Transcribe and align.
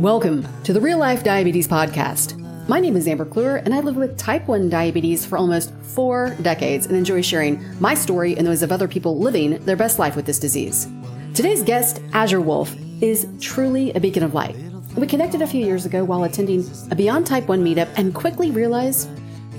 Welcome 0.00 0.48
to 0.62 0.72
the 0.72 0.80
Real 0.80 0.96
Life 0.96 1.22
Diabetes 1.22 1.68
Podcast. 1.68 2.38
My 2.66 2.80
name 2.80 2.96
is 2.96 3.06
Amber 3.06 3.26
Clour, 3.26 3.56
and 3.56 3.74
I 3.74 3.80
live 3.80 3.96
with 3.96 4.16
type 4.16 4.48
1 4.48 4.70
diabetes 4.70 5.26
for 5.26 5.36
almost 5.36 5.74
four 5.74 6.34
decades 6.40 6.86
and 6.86 6.96
enjoy 6.96 7.20
sharing 7.20 7.62
my 7.80 7.92
story 7.92 8.34
and 8.34 8.46
those 8.46 8.62
of 8.62 8.72
other 8.72 8.88
people 8.88 9.18
living 9.18 9.62
their 9.66 9.76
best 9.76 9.98
life 9.98 10.16
with 10.16 10.24
this 10.24 10.38
disease. 10.38 10.88
Today's 11.34 11.62
guest, 11.62 12.00
Azure 12.14 12.40
Wolf, 12.40 12.74
is 13.02 13.28
truly 13.42 13.92
a 13.92 14.00
beacon 14.00 14.22
of 14.22 14.32
light. 14.32 14.56
We 14.96 15.06
connected 15.06 15.42
a 15.42 15.46
few 15.46 15.62
years 15.62 15.84
ago 15.84 16.02
while 16.02 16.24
attending 16.24 16.64
a 16.90 16.94
Beyond 16.94 17.26
Type 17.26 17.46
1 17.46 17.62
meetup 17.62 17.90
and 17.98 18.14
quickly 18.14 18.50
realized 18.50 19.10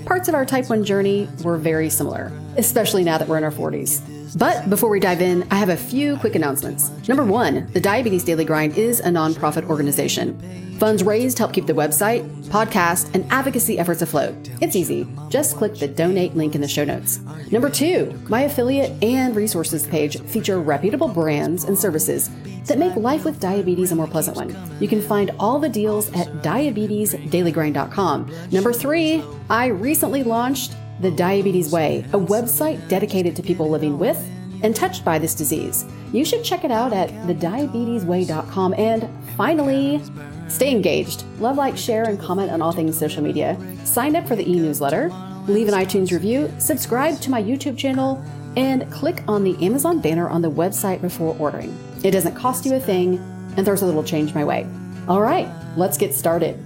parts 0.06 0.26
of 0.26 0.34
our 0.34 0.44
type 0.44 0.68
1 0.68 0.84
journey 0.84 1.28
were 1.44 1.56
very 1.56 1.88
similar, 1.88 2.32
especially 2.56 3.04
now 3.04 3.16
that 3.16 3.28
we're 3.28 3.38
in 3.38 3.44
our 3.44 3.52
40s. 3.52 4.02
But 4.36 4.70
before 4.70 4.88
we 4.88 5.00
dive 5.00 5.20
in, 5.20 5.46
I 5.50 5.56
have 5.56 5.68
a 5.68 5.76
few 5.76 6.16
quick 6.16 6.34
announcements. 6.34 6.90
Number 7.06 7.24
one, 7.24 7.70
the 7.72 7.80
Diabetes 7.80 8.24
Daily 8.24 8.44
Grind 8.44 8.78
is 8.78 9.00
a 9.00 9.08
nonprofit 9.08 9.68
organization. 9.68 10.38
Funds 10.78 11.04
raised 11.04 11.38
help 11.38 11.52
keep 11.52 11.66
the 11.66 11.74
website, 11.74 12.26
podcast, 12.46 13.14
and 13.14 13.24
advocacy 13.30 13.78
efforts 13.78 14.02
afloat. 14.02 14.34
It's 14.60 14.74
easy. 14.74 15.06
Just 15.28 15.56
click 15.56 15.76
the 15.76 15.86
donate 15.86 16.34
link 16.34 16.54
in 16.54 16.60
the 16.60 16.66
show 16.66 16.84
notes. 16.84 17.20
Number 17.50 17.70
two, 17.70 18.18
my 18.28 18.42
affiliate 18.42 19.00
and 19.02 19.36
resources 19.36 19.86
page 19.86 20.20
feature 20.22 20.60
reputable 20.60 21.08
brands 21.08 21.64
and 21.64 21.78
services 21.78 22.30
that 22.66 22.78
make 22.78 22.96
life 22.96 23.24
with 23.24 23.38
diabetes 23.38 23.92
a 23.92 23.96
more 23.96 24.06
pleasant 24.06 24.36
one. 24.36 24.56
You 24.80 24.88
can 24.88 25.02
find 25.02 25.30
all 25.38 25.58
the 25.58 25.68
deals 25.68 26.08
at 26.14 26.28
diabetesdailygrind.com. 26.42 28.32
Number 28.50 28.72
three, 28.72 29.22
I 29.50 29.66
recently 29.66 30.22
launched 30.22 30.74
the 31.02 31.10
Diabetes 31.10 31.72
Way, 31.72 32.04
a 32.12 32.18
website 32.18 32.88
dedicated 32.88 33.34
to 33.36 33.42
people 33.42 33.68
living 33.68 33.98
with 33.98 34.16
and 34.62 34.74
touched 34.74 35.04
by 35.04 35.18
this 35.18 35.34
disease. 35.34 35.84
You 36.12 36.24
should 36.24 36.44
check 36.44 36.62
it 36.62 36.70
out 36.70 36.92
at 36.92 37.10
thediabetesway.com. 37.26 38.74
And 38.78 39.08
finally, 39.36 40.00
stay 40.48 40.70
engaged. 40.70 41.24
Love, 41.40 41.56
like, 41.56 41.76
share, 41.76 42.04
and 42.04 42.20
comment 42.20 42.52
on 42.52 42.62
all 42.62 42.70
things 42.70 42.96
social 42.96 43.22
media. 43.22 43.58
Sign 43.84 44.14
up 44.14 44.28
for 44.28 44.36
the 44.36 44.48
e 44.48 44.60
newsletter, 44.60 45.10
leave 45.48 45.66
an 45.66 45.74
iTunes 45.74 46.12
review, 46.12 46.52
subscribe 46.58 47.18
to 47.20 47.30
my 47.30 47.42
YouTube 47.42 47.76
channel, 47.76 48.24
and 48.56 48.90
click 48.92 49.24
on 49.26 49.42
the 49.42 49.56
Amazon 49.64 50.00
banner 50.00 50.28
on 50.28 50.40
the 50.40 50.50
website 50.50 51.00
before 51.00 51.36
ordering. 51.40 51.76
It 52.04 52.12
doesn't 52.12 52.36
cost 52.36 52.64
you 52.64 52.76
a 52.76 52.80
thing 52.80 53.18
and 53.56 53.66
throws 53.66 53.82
a 53.82 53.86
little 53.86 54.04
change 54.04 54.34
my 54.34 54.44
way. 54.44 54.68
All 55.08 55.20
right, 55.20 55.48
let's 55.76 55.98
get 55.98 56.14
started. 56.14 56.62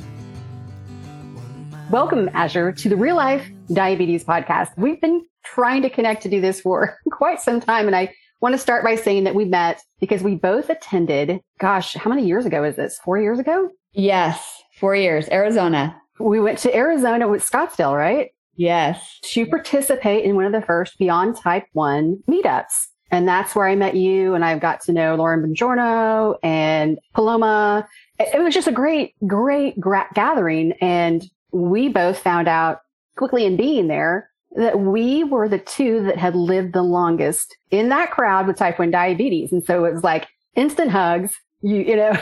Welcome, 1.91 2.29
Azure, 2.34 2.73
to 2.73 2.89
the 2.89 2.97
Real 2.97 3.17
Life 3.17 3.48
Diabetes 3.72 4.25
Podcast. 4.25 4.70
We've 4.77 5.00
been 5.00 5.25
trying 5.45 5.83
to 5.83 5.91
connect 5.91 6.22
to 6.22 6.28
do 6.28 6.41
this 6.41 6.61
for 6.61 6.98
quite 7.12 7.41
some 7.41 7.61
time. 7.61 7.86
And 7.86 7.97
I 7.97 8.12
want 8.41 8.55
to 8.55 8.58
start 8.58 8.84
by 8.84 8.97
saying 8.97 9.25
that 9.25 9.34
we 9.34 9.45
met 9.45 9.81
because 10.00 10.23
we 10.23 10.34
both 10.34 10.69
attended, 10.69 11.41
gosh, 11.58 11.95
how 11.95 12.11
many 12.11 12.27
years 12.27 12.47
ago 12.47 12.64
is 12.64 12.77
this? 12.77 12.98
Four 12.98 13.19
years 13.19 13.39
ago? 13.39 13.70
Yes, 13.92 14.62
four 14.78 14.95
years, 14.95 15.28
Arizona. 15.31 15.97
We 16.19 16.41
went 16.41 16.58
to 16.61 16.75
Arizona 16.75 17.28
with 17.28 17.48
Scottsdale, 17.48 17.97
right? 17.97 18.31
Yes. 18.56 19.19
To 19.33 19.47
participate 19.47 20.25
in 20.25 20.34
one 20.34 20.47
of 20.47 20.53
the 20.53 20.62
first 20.62 20.98
Beyond 20.98 21.36
Type 21.36 21.67
1 21.73 22.23
meetups. 22.28 22.86
And 23.11 23.28
that's 23.28 23.55
where 23.55 23.69
I 23.69 23.77
met 23.77 23.95
you 23.95 24.34
and 24.34 24.45
I've 24.45 24.61
got 24.61 24.80
to 24.83 24.92
know 24.92 25.14
Lauren 25.14 25.42
Bongiorno 25.42 26.36
and 26.42 26.98
Paloma. 27.14 27.86
It 28.19 28.42
was 28.42 28.55
just 28.55 28.67
a 28.67 28.73
great, 28.73 29.14
great 29.27 29.78
gra- 29.78 30.08
gathering. 30.14 30.73
And 30.80 31.25
we 31.53 31.89
both 31.89 32.19
found 32.19 32.48
out 32.48 32.80
quickly 33.17 33.45
in 33.45 33.56
being 33.56 33.89
there 33.89 34.31
that 34.56 34.81
we 34.81 35.25
were 35.25 35.48
the 35.48 35.59
two 35.59 36.03
that 36.05 36.17
had 36.17 36.34
lived 36.34 36.72
the 36.72 36.83
longest 36.83 37.56
in 37.70 37.89
that 37.91 38.11
crowd 38.11 38.47
with 38.47 38.56
type 38.56 38.78
1 38.78 38.91
diabetes. 38.91 39.52
And 39.52 39.63
so 39.64 39.85
it 39.85 39.92
was 39.92 40.02
like 40.02 40.29
instant 40.55 40.91
hugs. 40.91 41.35
You, 41.61 41.77
you 41.77 41.96
know, 41.96 42.13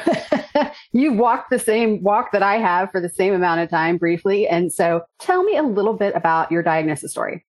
you 0.93 1.13
walked 1.13 1.51
the 1.51 1.59
same 1.59 2.03
walk 2.03 2.33
that 2.33 2.43
I 2.43 2.57
have 2.57 2.91
for 2.91 3.01
the 3.01 3.09
same 3.09 3.35
amount 3.35 3.61
of 3.61 3.71
time 3.71 3.99
briefly. 3.99 4.49
And 4.49 4.73
so 4.73 5.03
tell 5.19 5.43
me 5.43 5.57
a 5.57 5.63
little 5.63 5.95
bit 5.95 6.15
about 6.17 6.51
your 6.51 6.63
diagnosis 6.63 7.13
story. 7.13 7.45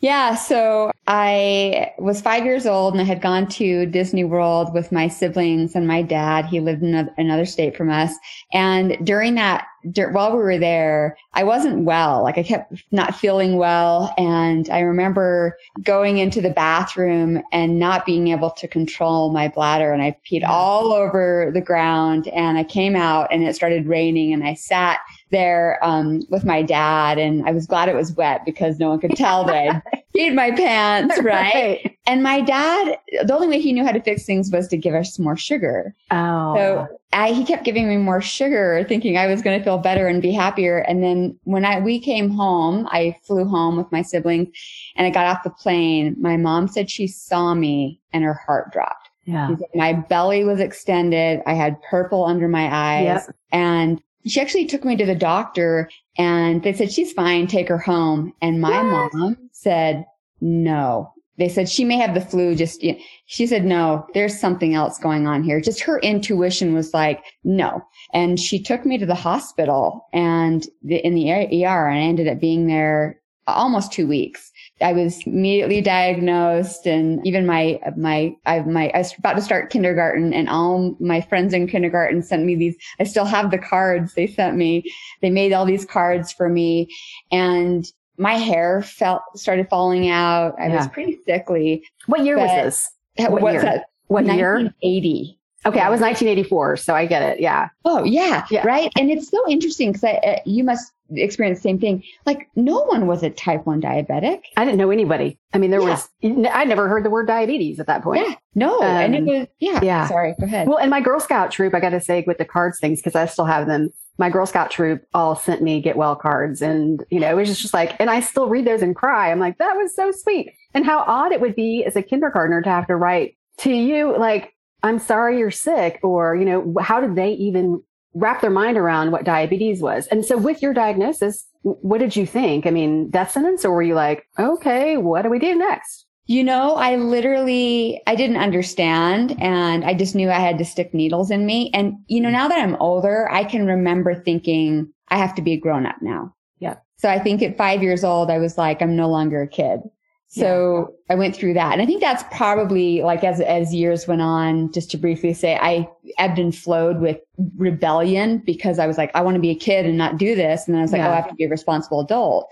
Yeah. 0.00 0.34
So 0.34 0.92
I 1.06 1.92
was 1.98 2.20
five 2.20 2.44
years 2.44 2.66
old 2.66 2.92
and 2.92 3.00
I 3.00 3.04
had 3.04 3.22
gone 3.22 3.48
to 3.48 3.86
Disney 3.86 4.24
World 4.24 4.74
with 4.74 4.92
my 4.92 5.08
siblings 5.08 5.74
and 5.74 5.86
my 5.86 6.02
dad. 6.02 6.44
He 6.44 6.60
lived 6.60 6.82
in 6.82 7.08
another 7.16 7.46
state 7.46 7.74
from 7.74 7.90
us. 7.90 8.12
And 8.52 8.98
during 9.06 9.36
that, 9.36 9.66
while 10.12 10.32
we 10.32 10.42
were 10.42 10.58
there, 10.58 11.16
I 11.32 11.44
wasn't 11.44 11.84
well. 11.84 12.22
Like 12.22 12.36
I 12.36 12.42
kept 12.42 12.74
not 12.92 13.14
feeling 13.14 13.56
well. 13.56 14.12
And 14.18 14.68
I 14.68 14.80
remember 14.80 15.56
going 15.82 16.18
into 16.18 16.42
the 16.42 16.50
bathroom 16.50 17.42
and 17.50 17.78
not 17.78 18.04
being 18.04 18.28
able 18.28 18.50
to 18.50 18.68
control 18.68 19.32
my 19.32 19.48
bladder. 19.48 19.94
And 19.94 20.02
I 20.02 20.18
peed 20.30 20.46
all 20.46 20.92
over 20.92 21.50
the 21.54 21.60
ground 21.62 22.28
and 22.28 22.58
I 22.58 22.64
came 22.64 22.96
out 22.96 23.32
and 23.32 23.42
it 23.42 23.56
started 23.56 23.86
raining 23.86 24.34
and 24.34 24.44
I 24.44 24.54
sat 24.54 24.98
there 25.30 25.78
um, 25.82 26.22
with 26.28 26.44
my 26.44 26.62
dad, 26.62 27.18
and 27.18 27.46
I 27.46 27.52
was 27.52 27.66
glad 27.66 27.88
it 27.88 27.94
was 27.94 28.12
wet 28.12 28.44
because 28.44 28.78
no 28.78 28.90
one 28.90 29.00
could 29.00 29.16
tell 29.16 29.44
that 29.44 29.82
I 29.92 30.02
peed 30.16 30.34
my 30.34 30.50
pants, 30.50 31.18
right? 31.18 31.54
right? 31.54 31.98
And 32.06 32.22
my 32.22 32.40
dad, 32.40 32.98
the 33.24 33.34
only 33.34 33.48
way 33.48 33.60
he 33.60 33.72
knew 33.72 33.84
how 33.84 33.92
to 33.92 34.00
fix 34.00 34.24
things 34.24 34.50
was 34.50 34.68
to 34.68 34.76
give 34.76 34.94
us 34.94 35.18
more 35.18 35.36
sugar. 35.36 35.94
Oh. 36.10 36.54
So 36.54 36.98
I, 37.12 37.32
he 37.32 37.44
kept 37.44 37.64
giving 37.64 37.88
me 37.88 37.96
more 37.96 38.20
sugar, 38.20 38.84
thinking 38.88 39.16
I 39.16 39.26
was 39.26 39.42
going 39.42 39.58
to 39.58 39.64
feel 39.64 39.78
better 39.78 40.06
and 40.06 40.22
be 40.22 40.32
happier. 40.32 40.78
And 40.78 41.02
then 41.02 41.38
when 41.44 41.64
I 41.64 41.80
we 41.80 41.98
came 41.98 42.30
home, 42.30 42.86
I 42.90 43.16
flew 43.24 43.44
home 43.44 43.76
with 43.76 43.90
my 43.90 44.02
siblings, 44.02 44.48
and 44.94 45.06
I 45.06 45.10
got 45.10 45.26
off 45.26 45.42
the 45.42 45.50
plane. 45.50 46.14
My 46.20 46.36
mom 46.36 46.68
said 46.68 46.90
she 46.90 47.06
saw 47.08 47.54
me, 47.54 48.00
and 48.12 48.22
her 48.22 48.34
heart 48.34 48.72
dropped. 48.72 49.10
Yeah. 49.26 49.56
My 49.74 49.92
belly 49.92 50.44
was 50.44 50.60
extended. 50.60 51.42
I 51.46 51.54
had 51.54 51.82
purple 51.82 52.24
under 52.24 52.46
my 52.46 52.68
eyes. 52.72 53.24
Yep. 53.26 53.36
And 53.50 54.02
she 54.26 54.40
actually 54.40 54.66
took 54.66 54.84
me 54.84 54.96
to 54.96 55.06
the 55.06 55.14
doctor 55.14 55.88
and 56.18 56.62
they 56.62 56.72
said, 56.72 56.90
she's 56.90 57.12
fine. 57.12 57.46
Take 57.46 57.68
her 57.68 57.78
home. 57.78 58.32
And 58.42 58.60
my 58.60 58.82
what? 58.82 59.14
mom 59.14 59.36
said, 59.52 60.04
no. 60.40 61.12
They 61.38 61.48
said 61.50 61.68
she 61.68 61.84
may 61.84 61.96
have 61.96 62.14
the 62.14 62.20
flu. 62.20 62.54
Just, 62.54 62.82
you 62.82 62.92
know, 62.92 62.98
she 63.26 63.46
said, 63.46 63.64
no, 63.64 64.06
there's 64.14 64.38
something 64.38 64.74
else 64.74 64.98
going 64.98 65.26
on 65.26 65.42
here. 65.42 65.60
Just 65.60 65.80
her 65.82 65.98
intuition 66.00 66.72
was 66.72 66.94
like, 66.94 67.22
no. 67.44 67.82
And 68.14 68.40
she 68.40 68.62
took 68.62 68.86
me 68.86 68.96
to 68.98 69.06
the 69.06 69.14
hospital 69.14 70.06
and 70.12 70.66
the, 70.82 70.96
in 70.96 71.14
the 71.14 71.30
ER 71.30 71.88
and 71.88 71.98
I 71.98 72.02
ended 72.02 72.28
up 72.28 72.40
being 72.40 72.66
there 72.66 73.20
almost 73.46 73.92
two 73.92 74.06
weeks. 74.06 74.50
I 74.80 74.92
was 74.92 75.22
immediately 75.26 75.80
diagnosed 75.80 76.86
and 76.86 77.26
even 77.26 77.46
my, 77.46 77.80
my, 77.96 78.34
I, 78.44 78.60
my, 78.60 78.90
I 78.90 78.98
was 78.98 79.14
about 79.18 79.34
to 79.36 79.42
start 79.42 79.70
kindergarten 79.70 80.34
and 80.34 80.48
all 80.48 80.94
my 81.00 81.22
friends 81.22 81.54
in 81.54 81.66
kindergarten 81.66 82.22
sent 82.22 82.44
me 82.44 82.54
these, 82.56 82.76
I 83.00 83.04
still 83.04 83.24
have 83.24 83.50
the 83.50 83.58
cards 83.58 84.14
they 84.14 84.26
sent 84.26 84.56
me. 84.56 84.84
They 85.22 85.30
made 85.30 85.54
all 85.54 85.64
these 85.64 85.86
cards 85.86 86.30
for 86.30 86.48
me 86.48 86.88
and 87.32 87.90
my 88.18 88.34
hair 88.34 88.82
felt, 88.82 89.22
started 89.34 89.68
falling 89.68 90.10
out. 90.10 90.54
I 90.58 90.68
yeah. 90.68 90.76
was 90.76 90.88
pretty 90.88 91.18
sickly. 91.26 91.84
What 92.06 92.24
year 92.24 92.38
was 92.38 92.50
this? 92.50 92.90
What 93.16 93.42
what's 93.42 93.54
year? 93.54 93.62
that? 93.62 93.86
What 94.08 94.24
1980. 94.24 95.38
Okay, 95.66 95.80
I 95.80 95.90
was 95.90 96.00
1984, 96.00 96.76
so 96.76 96.94
I 96.94 97.06
get 97.06 97.22
it. 97.22 97.40
Yeah. 97.40 97.68
Oh, 97.84 98.04
yeah, 98.04 98.46
yeah. 98.50 98.64
right. 98.64 98.90
And 98.96 99.10
it's 99.10 99.28
so 99.28 99.48
interesting 99.48 99.92
because 99.92 100.04
uh, 100.04 100.38
you 100.44 100.62
must 100.62 100.92
experience 101.10 101.58
the 101.58 101.62
same 101.62 101.78
thing. 101.78 102.04
Like, 102.24 102.48
no 102.54 102.82
one 102.84 103.06
was 103.08 103.22
a 103.24 103.30
type 103.30 103.66
one 103.66 103.80
diabetic. 103.80 104.42
I 104.56 104.64
didn't 104.64 104.78
know 104.78 104.90
anybody. 104.90 105.38
I 105.52 105.58
mean, 105.58 105.70
there 105.70 105.80
yeah. 105.80 105.90
was. 105.90 106.08
I 106.52 106.64
never 106.64 106.88
heard 106.88 107.04
the 107.04 107.10
word 107.10 107.26
diabetes 107.26 107.80
at 107.80 107.88
that 107.88 108.02
point. 108.02 108.26
Yeah, 108.26 108.34
no, 108.54 108.76
um, 108.76 108.84
and 108.84 109.14
it 109.14 109.18
um, 109.18 109.26
was. 109.26 109.46
Yeah, 109.58 109.80
yeah. 109.82 110.06
Sorry, 110.06 110.34
go 110.38 110.46
ahead. 110.46 110.68
Well, 110.68 110.78
and 110.78 110.90
my 110.90 111.00
Girl 111.00 111.18
Scout 111.18 111.50
troop, 111.50 111.74
I 111.74 111.80
got 111.80 111.90
to 111.90 112.00
say, 112.00 112.22
with 112.26 112.38
the 112.38 112.44
cards 112.44 112.78
things 112.78 113.00
because 113.00 113.14
I 113.14 113.26
still 113.26 113.46
have 113.46 113.66
them. 113.66 113.90
My 114.18 114.30
Girl 114.30 114.46
Scout 114.46 114.70
troop 114.70 115.04
all 115.14 115.34
sent 115.34 115.62
me 115.62 115.80
get 115.80 115.96
well 115.96 116.14
cards, 116.16 116.62
and 116.62 117.04
you 117.10 117.18
know, 117.18 117.30
it 117.30 117.34
was 117.34 117.60
just 117.60 117.74
like, 117.74 117.96
and 117.98 118.08
I 118.08 118.20
still 118.20 118.48
read 118.48 118.66
those 118.66 118.82
and 118.82 118.94
cry. 118.94 119.30
I'm 119.30 119.40
like, 119.40 119.58
that 119.58 119.74
was 119.74 119.94
so 119.94 120.12
sweet, 120.12 120.52
and 120.74 120.84
how 120.84 121.00
odd 121.06 121.32
it 121.32 121.40
would 121.40 121.56
be 121.56 121.84
as 121.84 121.96
a 121.96 122.02
kindergartner 122.02 122.62
to 122.62 122.68
have 122.68 122.86
to 122.86 122.96
write 122.96 123.36
to 123.58 123.72
you 123.72 124.16
like 124.18 124.52
I'm 124.86 124.98
sorry 124.98 125.38
you're 125.38 125.50
sick, 125.50 126.00
or, 126.02 126.34
you 126.34 126.44
know, 126.44 126.74
how 126.80 127.00
did 127.00 127.16
they 127.16 127.32
even 127.32 127.82
wrap 128.14 128.40
their 128.40 128.50
mind 128.50 128.78
around 128.78 129.12
what 129.12 129.24
diabetes 129.24 129.82
was? 129.82 130.06
And 130.06 130.24
so 130.24 130.38
with 130.38 130.62
your 130.62 130.72
diagnosis, 130.72 131.46
what 131.62 131.98
did 131.98 132.16
you 132.16 132.26
think? 132.26 132.66
I 132.66 132.70
mean, 132.70 133.10
death 133.10 133.32
sentence, 133.32 133.64
or 133.64 133.72
were 133.72 133.82
you 133.82 133.94
like, 133.94 134.24
okay, 134.38 134.96
what 134.96 135.22
do 135.22 135.28
we 135.28 135.38
do 135.38 135.54
next? 135.54 136.06
You 136.28 136.42
know, 136.42 136.74
I 136.74 136.96
literally, 136.96 138.02
I 138.06 138.16
didn't 138.16 138.38
understand 138.38 139.40
and 139.40 139.84
I 139.84 139.94
just 139.94 140.14
knew 140.14 140.28
I 140.28 140.40
had 140.40 140.58
to 140.58 140.64
stick 140.64 140.92
needles 140.92 141.30
in 141.30 141.46
me. 141.46 141.70
And, 141.72 141.94
you 142.08 142.20
know, 142.20 142.30
now 142.30 142.48
that 142.48 142.58
I'm 142.58 142.74
older, 142.76 143.30
I 143.30 143.44
can 143.44 143.66
remember 143.66 144.14
thinking 144.14 144.92
I 145.08 145.18
have 145.18 145.34
to 145.36 145.42
be 145.42 145.52
a 145.52 145.56
grown 145.56 145.86
up 145.86 145.96
now. 146.00 146.34
Yeah. 146.58 146.76
So 146.96 147.08
I 147.08 147.20
think 147.20 147.42
at 147.42 147.56
five 147.56 147.82
years 147.82 148.02
old, 148.02 148.30
I 148.30 148.38
was 148.38 148.58
like, 148.58 148.82
I'm 148.82 148.96
no 148.96 149.08
longer 149.08 149.42
a 149.42 149.46
kid. 149.46 149.80
So 150.28 150.96
yeah. 151.08 151.14
I 151.14 151.18
went 151.18 151.36
through 151.36 151.54
that. 151.54 151.72
And 151.72 151.80
I 151.80 151.86
think 151.86 152.00
that's 152.00 152.24
probably 152.32 153.02
like 153.02 153.24
as, 153.24 153.40
as 153.40 153.74
years 153.74 154.08
went 154.08 154.22
on, 154.22 154.72
just 154.72 154.90
to 154.90 154.96
briefly 154.96 155.32
say, 155.32 155.56
I 155.56 155.88
ebbed 156.18 156.38
and 156.38 156.54
flowed 156.54 157.00
with 157.00 157.18
rebellion 157.56 158.42
because 158.44 158.78
I 158.78 158.86
was 158.86 158.98
like, 158.98 159.10
I 159.14 159.22
want 159.22 159.36
to 159.36 159.40
be 159.40 159.50
a 159.50 159.54
kid 159.54 159.86
and 159.86 159.96
not 159.96 160.18
do 160.18 160.34
this. 160.34 160.66
And 160.66 160.74
then 160.74 160.80
I 160.80 160.82
was 160.82 160.92
like, 160.92 161.00
yeah. 161.00 161.08
oh, 161.08 161.12
I 161.12 161.16
have 161.16 161.28
to 161.28 161.34
be 161.34 161.44
a 161.44 161.48
responsible 161.48 162.00
adult, 162.00 162.48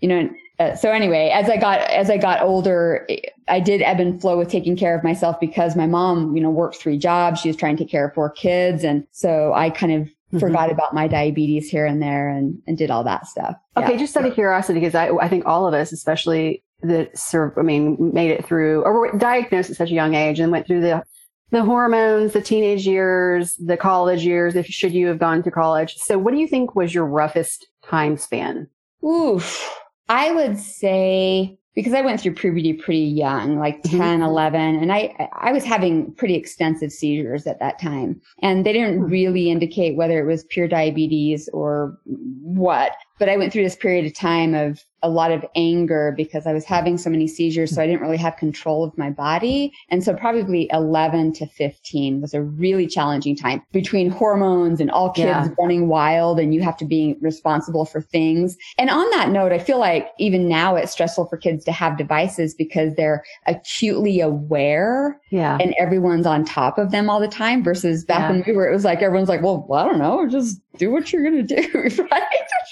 you 0.00 0.08
know, 0.08 0.28
uh, 0.58 0.74
so 0.74 0.90
anyway, 0.90 1.30
as 1.32 1.48
I 1.48 1.56
got, 1.56 1.80
as 1.82 2.10
I 2.10 2.16
got 2.16 2.42
older, 2.42 3.06
I 3.46 3.60
did 3.60 3.80
ebb 3.80 4.00
and 4.00 4.20
flow 4.20 4.36
with 4.36 4.48
taking 4.48 4.76
care 4.76 4.96
of 4.96 5.04
myself 5.04 5.38
because 5.38 5.76
my 5.76 5.86
mom, 5.86 6.34
you 6.36 6.42
know, 6.42 6.50
worked 6.50 6.76
three 6.76 6.98
jobs. 6.98 7.40
She 7.40 7.48
was 7.48 7.56
trying 7.56 7.76
to 7.76 7.84
take 7.84 7.90
care 7.90 8.08
of 8.08 8.14
four 8.14 8.28
kids. 8.28 8.82
And 8.82 9.06
so 9.12 9.52
I 9.54 9.70
kind 9.70 9.92
of 9.92 10.02
mm-hmm. 10.02 10.40
forgot 10.40 10.72
about 10.72 10.94
my 10.94 11.06
diabetes 11.06 11.68
here 11.68 11.86
and 11.86 12.02
there 12.02 12.28
and, 12.28 12.60
and 12.66 12.76
did 12.76 12.90
all 12.90 13.04
that 13.04 13.28
stuff. 13.28 13.54
Okay. 13.76 13.92
Yeah. 13.92 13.98
Just 13.98 14.16
out 14.16 14.24
of 14.24 14.34
curiosity, 14.34 14.80
because 14.80 14.96
I, 14.96 15.10
I 15.10 15.28
think 15.28 15.46
all 15.46 15.68
of 15.68 15.74
us, 15.74 15.92
especially 15.92 16.64
that 16.82 17.18
of, 17.34 17.58
I 17.58 17.62
mean, 17.62 17.96
made 18.12 18.30
it 18.30 18.44
through 18.44 18.82
or 18.84 19.00
were 19.00 19.18
diagnosed 19.18 19.70
at 19.70 19.76
such 19.76 19.90
a 19.90 19.94
young 19.94 20.14
age 20.14 20.40
and 20.40 20.52
went 20.52 20.66
through 20.66 20.80
the, 20.80 21.02
the 21.50 21.64
hormones, 21.64 22.32
the 22.32 22.42
teenage 22.42 22.86
years, 22.86 23.54
the 23.56 23.76
college 23.76 24.24
years, 24.24 24.54
if 24.54 24.66
should 24.66 24.92
you 24.92 25.06
have 25.08 25.18
gone 25.18 25.42
to 25.42 25.50
college. 25.50 25.94
So 25.96 26.18
what 26.18 26.32
do 26.32 26.38
you 26.38 26.46
think 26.46 26.74
was 26.74 26.94
your 26.94 27.06
roughest 27.06 27.66
time 27.84 28.16
span? 28.16 28.68
Oof. 29.04 29.76
I 30.08 30.32
would 30.32 30.58
say 30.58 31.58
because 31.78 31.94
I 31.94 32.00
went 32.00 32.20
through 32.20 32.34
puberty 32.34 32.72
pretty 32.72 33.04
young, 33.04 33.56
like 33.56 33.80
mm-hmm. 33.84 33.98
10, 33.98 34.22
11, 34.22 34.60
and 34.82 34.92
I, 34.92 35.14
I 35.34 35.52
was 35.52 35.62
having 35.62 36.12
pretty 36.14 36.34
extensive 36.34 36.90
seizures 36.90 37.46
at 37.46 37.60
that 37.60 37.78
time. 37.78 38.20
And 38.42 38.66
they 38.66 38.72
didn't 38.72 38.98
hmm. 38.98 39.04
really 39.04 39.48
indicate 39.48 39.96
whether 39.96 40.18
it 40.18 40.26
was 40.26 40.42
pure 40.42 40.66
diabetes 40.66 41.48
or 41.52 41.96
what. 42.04 42.96
But 43.20 43.28
I 43.28 43.36
went 43.36 43.52
through 43.52 43.62
this 43.62 43.76
period 43.76 44.06
of 44.06 44.14
time 44.16 44.54
of 44.54 44.82
a 45.02 45.08
lot 45.08 45.30
of 45.30 45.44
anger 45.54 46.12
because 46.16 46.46
I 46.46 46.52
was 46.52 46.64
having 46.64 46.98
so 46.98 47.10
many 47.10 47.26
seizures. 47.26 47.74
So 47.74 47.82
I 47.82 47.86
didn't 47.86 48.00
really 48.00 48.16
have 48.16 48.36
control 48.36 48.84
of 48.84 48.96
my 48.98 49.10
body. 49.10 49.72
And 49.88 50.02
so 50.02 50.14
probably 50.14 50.68
11 50.72 51.34
to 51.34 51.46
15 51.46 52.20
was 52.20 52.34
a 52.34 52.42
really 52.42 52.86
challenging 52.86 53.36
time 53.36 53.62
between 53.72 54.10
hormones 54.10 54.80
and 54.80 54.90
all 54.90 55.10
kids 55.10 55.26
yeah. 55.26 55.48
running 55.58 55.88
wild 55.88 56.40
and 56.40 56.54
you 56.54 56.62
have 56.62 56.76
to 56.78 56.84
be 56.84 57.16
responsible 57.20 57.84
for 57.84 58.00
things. 58.00 58.56
And 58.76 58.90
on 58.90 59.08
that 59.10 59.30
note, 59.30 59.52
I 59.52 59.58
feel 59.58 59.78
like 59.78 60.08
even 60.18 60.48
now 60.48 60.76
it's 60.76 60.92
stressful 60.92 61.26
for 61.26 61.36
kids 61.36 61.64
to 61.66 61.72
have 61.72 61.96
devices 61.96 62.54
because 62.54 62.94
they're 62.94 63.22
acutely 63.46 64.20
aware 64.20 65.20
yeah. 65.30 65.58
and 65.60 65.74
everyone's 65.78 66.26
on 66.26 66.44
top 66.44 66.78
of 66.78 66.90
them 66.90 67.08
all 67.08 67.20
the 67.20 67.28
time 67.28 67.62
versus 67.62 68.04
back 68.04 68.20
yeah. 68.20 68.30
when 68.30 68.44
we 68.46 68.52
were, 68.52 68.68
it 68.68 68.72
was 68.72 68.84
like, 68.84 69.02
everyone's 69.02 69.28
like, 69.28 69.42
well, 69.42 69.66
I 69.72 69.84
don't 69.84 69.98
know, 69.98 70.26
just 70.28 70.60
do 70.78 70.90
what 70.90 71.12
you're 71.12 71.22
going 71.22 71.46
to 71.46 71.62
do. 71.62 71.68
Right. 72.10 72.22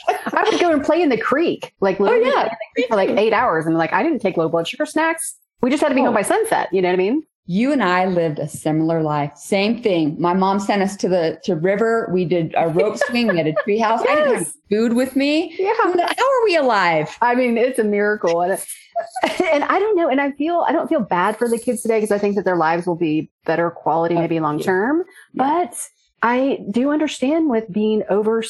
I 0.09 0.49
would 0.49 0.61
go 0.61 0.73
and 0.73 0.85
play 0.85 1.03
in 1.03 1.09
the 1.09 1.17
creek, 1.17 1.75
like 1.81 2.01
oh, 2.01 2.05
Oh, 2.25 2.49
yeah. 2.77 2.87
for 2.89 2.97
like 2.97 3.11
eight 3.11 3.33
hours. 3.33 3.67
And 3.67 3.77
like, 3.77 3.93
I 3.93 4.03
didn't 4.03 4.21
take 4.21 4.37
low 4.37 4.49
blood 4.49 4.69
sugar 4.69 4.87
snacks. 4.87 5.37
We 5.63 5.71
just 5.71 5.83
had 5.83 5.89
to 5.89 5.95
be 5.95 6.03
oh. 6.03 6.07
home 6.07 6.15
by 6.15 6.23
sunset. 6.23 6.69
You 6.73 6.83
know 6.83 6.89
what 6.89 6.95
I 6.95 6.99
mean? 6.99 7.23
You 7.49 7.73
and 7.73 7.83
I 7.83 8.07
lived 8.07 8.41
a 8.41 8.49
similar 8.49 9.03
life. 9.03 9.37
Same 9.37 9.81
thing. 9.81 10.21
My 10.21 10.35
mom 10.35 10.59
sent 10.59 10.83
us 10.83 10.97
to 10.97 11.09
the 11.09 11.41
to 11.45 11.55
river. 11.55 12.11
We 12.13 12.25
did 12.25 12.53
a 12.57 12.69
rope 12.69 12.99
swing. 13.07 13.29
We 13.29 13.37
had 13.37 13.47
a 13.47 13.55
tree 13.63 13.79
house. 13.79 14.01
Yes. 14.05 14.11
I 14.11 14.15
didn't 14.17 14.39
have 14.39 14.53
food 14.69 14.93
with 14.95 15.15
me. 15.15 15.55
Yeah. 15.57 15.73
How 15.77 15.93
are 15.93 16.45
we 16.45 16.57
alive? 16.57 17.17
I 17.23 17.37
mean, 17.37 17.57
it's 17.57 17.79
a 17.79 17.85
miracle. 17.85 18.43
And, 18.43 18.53
and 19.53 19.63
I 19.63 19.79
don't 19.79 19.97
know. 19.97 20.09
And 20.09 20.21
I 20.21 20.33
feel 20.33 20.65
I 20.67 20.73
don't 20.73 20.89
feel 20.89 21.01
bad 21.01 21.37
for 21.37 21.49
the 21.49 21.59
kids 21.59 21.83
today 21.83 21.99
because 21.99 22.11
I 22.11 22.19
think 22.19 22.35
that 22.35 22.45
their 22.45 22.57
lives 22.57 22.85
will 22.85 22.97
be 22.97 23.31
better 23.45 23.71
quality, 23.71 24.17
oh, 24.17 24.21
maybe 24.21 24.41
long 24.41 24.59
term. 24.59 25.05
Yeah. 25.33 25.65
But 25.69 25.89
I 26.23 26.59
do 26.73 26.91
understand 26.91 27.49
with 27.49 27.73
being 27.73 28.03
over 28.11 28.43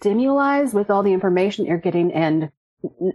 stimulized 0.00 0.74
with 0.74 0.90
all 0.90 1.04
the 1.04 1.12
information 1.12 1.64
you're 1.64 1.78
getting. 1.78 2.12
And 2.12 2.50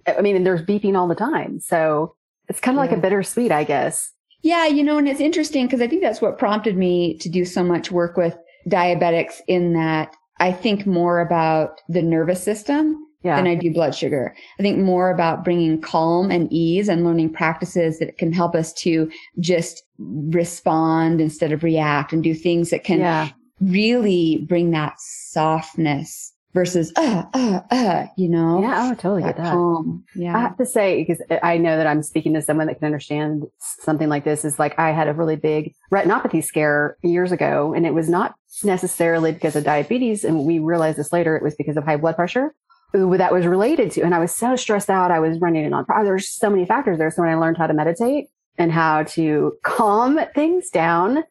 I 0.08 0.22
mean, 0.22 0.44
there's 0.44 0.62
beeping 0.62 0.98
all 0.98 1.08
the 1.08 1.16
time. 1.16 1.60
So 1.60 2.16
it's 2.48 2.60
kind 2.60 2.78
of 2.78 2.84
yeah. 2.84 2.90
like 2.90 2.98
a 2.98 3.02
bittersweet, 3.02 3.52
I 3.52 3.64
guess. 3.64 4.12
Yeah. 4.44 4.66
You 4.66 4.84
know, 4.84 4.98
and 4.98 5.08
it's 5.08 5.20
interesting 5.20 5.66
because 5.66 5.82
I 5.82 5.88
think 5.88 6.02
that's 6.02 6.22
what 6.22 6.38
prompted 6.38 6.78
me 6.78 7.18
to 7.20 7.30
do 7.30 7.44
so 7.44 7.64
much 7.64 7.92
work 7.92 8.18
with 8.18 8.38
diabetics 8.70 9.42
in 9.48 9.74
that 9.74 10.16
I 10.40 10.52
think 10.52 10.86
more 10.86 11.20
about 11.20 11.82
the 11.90 12.02
nervous 12.02 12.44
system 12.44 13.04
yeah. 13.24 13.36
than 13.36 13.48
I 13.48 13.56
do 13.56 13.74
blood 13.74 13.96
sugar. 13.96 14.36
I 14.60 14.64
think 14.64 14.78
more 14.78 15.10
about 15.10 15.44
bringing 15.44 15.82
calm 15.82 16.32
and 16.32 16.52
ease 16.52 16.88
and 16.88 17.04
learning 17.04 17.34
practices 17.34 18.00
that 18.00 18.18
can 18.18 18.32
help 18.32 18.56
us 18.56 18.74
to 18.74 19.12
just 19.40 19.84
respond 19.98 21.20
instead 21.20 21.52
of 21.52 21.64
react 21.64 22.14
and 22.14 22.24
do 22.24 22.34
things 22.34 22.70
that 22.70 22.84
can 22.84 23.00
yeah. 23.00 23.30
really 23.60 24.46
bring 24.48 24.72
that 24.72 24.96
softness 25.00 26.34
versus 26.58 26.92
uh 26.96 27.24
uh 27.34 27.62
uh 27.70 28.08
you 28.18 28.28
know? 28.28 28.62
Yeah 28.62 28.84
i 28.84 28.90
would 28.90 29.00
totally 29.00 29.22
get 29.22 29.38
that. 29.38 29.52
Calm. 29.54 30.04
yeah. 30.16 30.36
i 30.36 30.40
have 30.40 30.58
to 30.58 30.66
say 30.66 31.04
because 31.04 31.22
i 31.44 31.58
know 31.58 31.78
that 31.78 31.86
i'm 31.86 32.02
speaking 32.02 32.34
to 32.34 32.42
someone 32.42 32.66
that 32.66 32.80
can 32.80 32.86
understand 32.86 33.44
something 33.60 34.10
like 34.10 34.24
this 34.24 34.44
is 34.44 34.58
like 34.58 34.78
i 34.80 34.92
had 34.92 35.08
a 35.08 35.14
really 35.14 35.36
big 35.36 35.76
retinopathy 35.94 36.44
scare 36.44 36.98
years 37.04 37.32
ago 37.32 37.74
and 37.76 37.86
it 37.86 37.94
was 37.94 38.10
not 38.10 38.34
necessarily 38.64 39.32
because 39.32 39.56
of 39.56 39.64
diabetes 39.64 40.24
and 40.24 40.46
we 40.46 40.58
realized 40.58 40.98
this 40.98 41.14
later 41.14 41.38
it 41.38 41.44
was 41.44 41.56
because 41.56 41.78
of 41.78 41.84
high 41.84 41.98
blood 41.98 42.16
pressure 42.16 42.56
that 42.94 43.32
was 43.32 43.46
related 43.46 43.92
to 43.92 44.02
and 44.02 44.16
i 44.16 44.20
was 44.20 44.34
so 44.34 44.56
stressed 44.56 44.90
out 44.90 45.12
i 45.12 45.20
was 45.20 45.40
running 45.40 45.64
it 45.64 45.74
on 45.74 45.86
there's 46.04 46.28
so 46.28 46.50
many 46.50 46.66
factors 46.66 46.98
there 46.98 47.12
so 47.12 47.22
when 47.22 47.32
i 47.32 47.36
learned 47.36 47.58
how 47.58 47.68
to 47.68 47.74
meditate 47.74 48.26
and 48.58 48.72
how 48.72 49.04
to 49.04 49.54
calm 49.62 50.20
things 50.34 50.72
down 50.72 51.24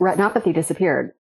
retinopathy 0.00 0.52
disappeared 0.52 1.12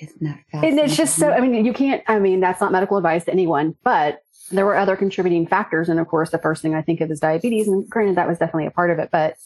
isn't 0.00 0.22
that 0.22 0.40
fascinating? 0.50 0.78
And 0.78 0.88
it's 0.88 0.96
just 0.96 1.16
so, 1.16 1.30
I 1.30 1.40
mean, 1.40 1.64
you 1.64 1.72
can't, 1.72 2.02
I 2.06 2.18
mean, 2.18 2.40
that's 2.40 2.60
not 2.60 2.72
medical 2.72 2.96
advice 2.96 3.24
to 3.24 3.32
anyone, 3.32 3.76
but 3.84 4.22
there 4.50 4.66
were 4.66 4.76
other 4.76 4.96
contributing 4.96 5.46
factors. 5.46 5.88
And 5.88 5.98
of 5.98 6.06
course, 6.08 6.30
the 6.30 6.38
first 6.38 6.62
thing 6.62 6.74
I 6.74 6.82
think 6.82 7.00
of 7.00 7.10
is 7.10 7.20
diabetes. 7.20 7.68
And 7.68 7.88
granted, 7.88 8.16
that 8.16 8.28
was 8.28 8.38
definitely 8.38 8.66
a 8.66 8.70
part 8.70 8.90
of 8.90 8.98
it, 8.98 9.10
but 9.10 9.36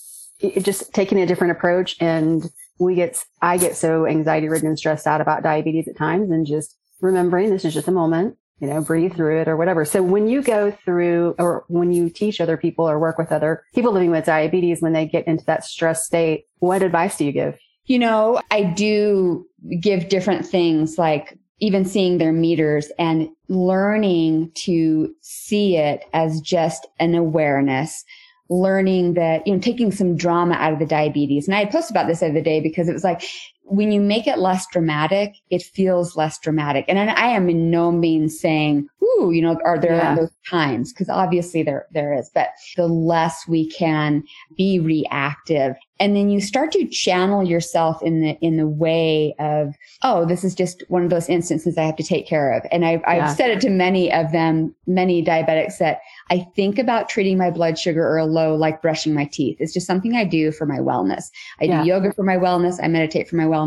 it, 0.40 0.64
just 0.64 0.92
taking 0.92 1.20
a 1.20 1.26
different 1.26 1.52
approach. 1.52 1.96
And 2.00 2.50
we 2.78 2.94
get, 2.94 3.24
I 3.42 3.58
get 3.58 3.76
so 3.76 4.06
anxiety 4.06 4.48
ridden 4.48 4.68
and 4.68 4.78
stressed 4.78 5.06
out 5.06 5.20
about 5.20 5.42
diabetes 5.42 5.88
at 5.88 5.96
times 5.96 6.30
and 6.30 6.46
just 6.46 6.76
remembering 7.00 7.50
this 7.50 7.64
is 7.64 7.74
just 7.74 7.88
a 7.88 7.92
moment, 7.92 8.36
you 8.60 8.66
know, 8.66 8.80
breathe 8.80 9.14
through 9.14 9.40
it 9.40 9.48
or 9.48 9.56
whatever. 9.56 9.84
So 9.84 10.02
when 10.02 10.28
you 10.28 10.42
go 10.42 10.72
through 10.84 11.36
or 11.38 11.64
when 11.68 11.92
you 11.92 12.10
teach 12.10 12.40
other 12.40 12.56
people 12.56 12.88
or 12.88 12.98
work 12.98 13.18
with 13.18 13.30
other 13.30 13.64
people 13.74 13.92
living 13.92 14.10
with 14.10 14.24
diabetes, 14.24 14.82
when 14.82 14.92
they 14.92 15.06
get 15.06 15.26
into 15.26 15.44
that 15.44 15.64
stress 15.64 16.04
state, 16.04 16.46
what 16.58 16.82
advice 16.82 17.16
do 17.16 17.24
you 17.24 17.32
give? 17.32 17.56
You 17.88 17.98
know, 17.98 18.40
I 18.50 18.62
do 18.62 19.46
give 19.80 20.08
different 20.08 20.46
things 20.46 20.96
like 20.98 21.36
even 21.60 21.84
seeing 21.84 22.18
their 22.18 22.32
meters 22.32 22.92
and 22.98 23.28
learning 23.48 24.52
to 24.54 25.12
see 25.22 25.76
it 25.76 26.04
as 26.12 26.40
just 26.40 26.86
an 27.00 27.14
awareness 27.14 28.04
learning 28.50 29.14
that, 29.14 29.46
you 29.46 29.52
know, 29.52 29.60
taking 29.60 29.92
some 29.92 30.16
drama 30.16 30.54
out 30.54 30.72
of 30.72 30.78
the 30.78 30.86
diabetes. 30.86 31.46
And 31.46 31.54
I 31.54 31.60
had 31.60 31.70
posted 31.70 31.94
about 31.94 32.06
this 32.06 32.20
the 32.20 32.28
other 32.28 32.40
day 32.40 32.60
because 32.60 32.88
it 32.88 32.94
was 32.94 33.04
like, 33.04 33.22
when 33.70 33.92
you 33.92 34.00
make 34.00 34.26
it 34.26 34.38
less 34.38 34.66
dramatic, 34.66 35.34
it 35.50 35.62
feels 35.62 36.16
less 36.16 36.38
dramatic. 36.38 36.84
And 36.88 36.98
I 36.98 37.28
am 37.28 37.48
in 37.48 37.70
no 37.70 37.92
means 37.92 38.38
saying, 38.38 38.88
ooh, 39.02 39.30
you 39.30 39.42
know, 39.42 39.58
are 39.64 39.78
there 39.78 39.96
yeah. 39.96 40.14
those 40.14 40.32
times? 40.48 40.92
Because 40.92 41.08
obviously 41.08 41.62
there, 41.62 41.86
there 41.92 42.12
is, 42.12 42.30
but 42.34 42.50
the 42.76 42.88
less 42.88 43.46
we 43.46 43.70
can 43.70 44.24
be 44.56 44.80
reactive 44.80 45.76
and 46.00 46.14
then 46.14 46.28
you 46.28 46.40
start 46.40 46.72
to 46.72 46.86
channel 46.86 47.42
yourself 47.42 48.02
in 48.02 48.20
the 48.20 48.38
in 48.40 48.56
the 48.56 48.66
way 48.66 49.34
of 49.38 49.74
oh 50.02 50.24
this 50.24 50.44
is 50.44 50.54
just 50.54 50.82
one 50.88 51.02
of 51.02 51.10
those 51.10 51.28
instances 51.28 51.76
i 51.76 51.82
have 51.82 51.96
to 51.96 52.02
take 52.02 52.26
care 52.26 52.52
of 52.52 52.64
and 52.70 52.84
i've, 52.84 53.00
yeah. 53.00 53.26
I've 53.26 53.36
said 53.36 53.50
it 53.50 53.60
to 53.62 53.70
many 53.70 54.12
of 54.12 54.32
them 54.32 54.74
many 54.86 55.24
diabetics 55.24 55.78
that 55.78 56.00
i 56.30 56.46
think 56.54 56.78
about 56.78 57.08
treating 57.08 57.38
my 57.38 57.50
blood 57.50 57.78
sugar 57.78 58.06
or 58.06 58.18
a 58.18 58.26
low 58.26 58.54
like 58.54 58.82
brushing 58.82 59.14
my 59.14 59.24
teeth 59.24 59.56
it's 59.60 59.72
just 59.72 59.86
something 59.86 60.14
i 60.14 60.24
do 60.24 60.52
for 60.52 60.66
my 60.66 60.78
wellness 60.78 61.24
i 61.60 61.64
yeah. 61.64 61.82
do 61.82 61.88
yoga 61.88 62.12
for 62.12 62.22
my 62.22 62.36
wellness 62.36 62.78
i 62.82 62.88
meditate 62.88 63.28
for 63.28 63.36
my 63.36 63.44
wellness 63.44 63.57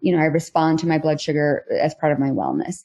you 0.00 0.14
know 0.14 0.22
i 0.22 0.26
respond 0.26 0.78
to 0.78 0.86
my 0.86 0.98
blood 0.98 1.20
sugar 1.20 1.64
as 1.80 1.94
part 1.96 2.12
of 2.12 2.18
my 2.18 2.30
wellness 2.30 2.82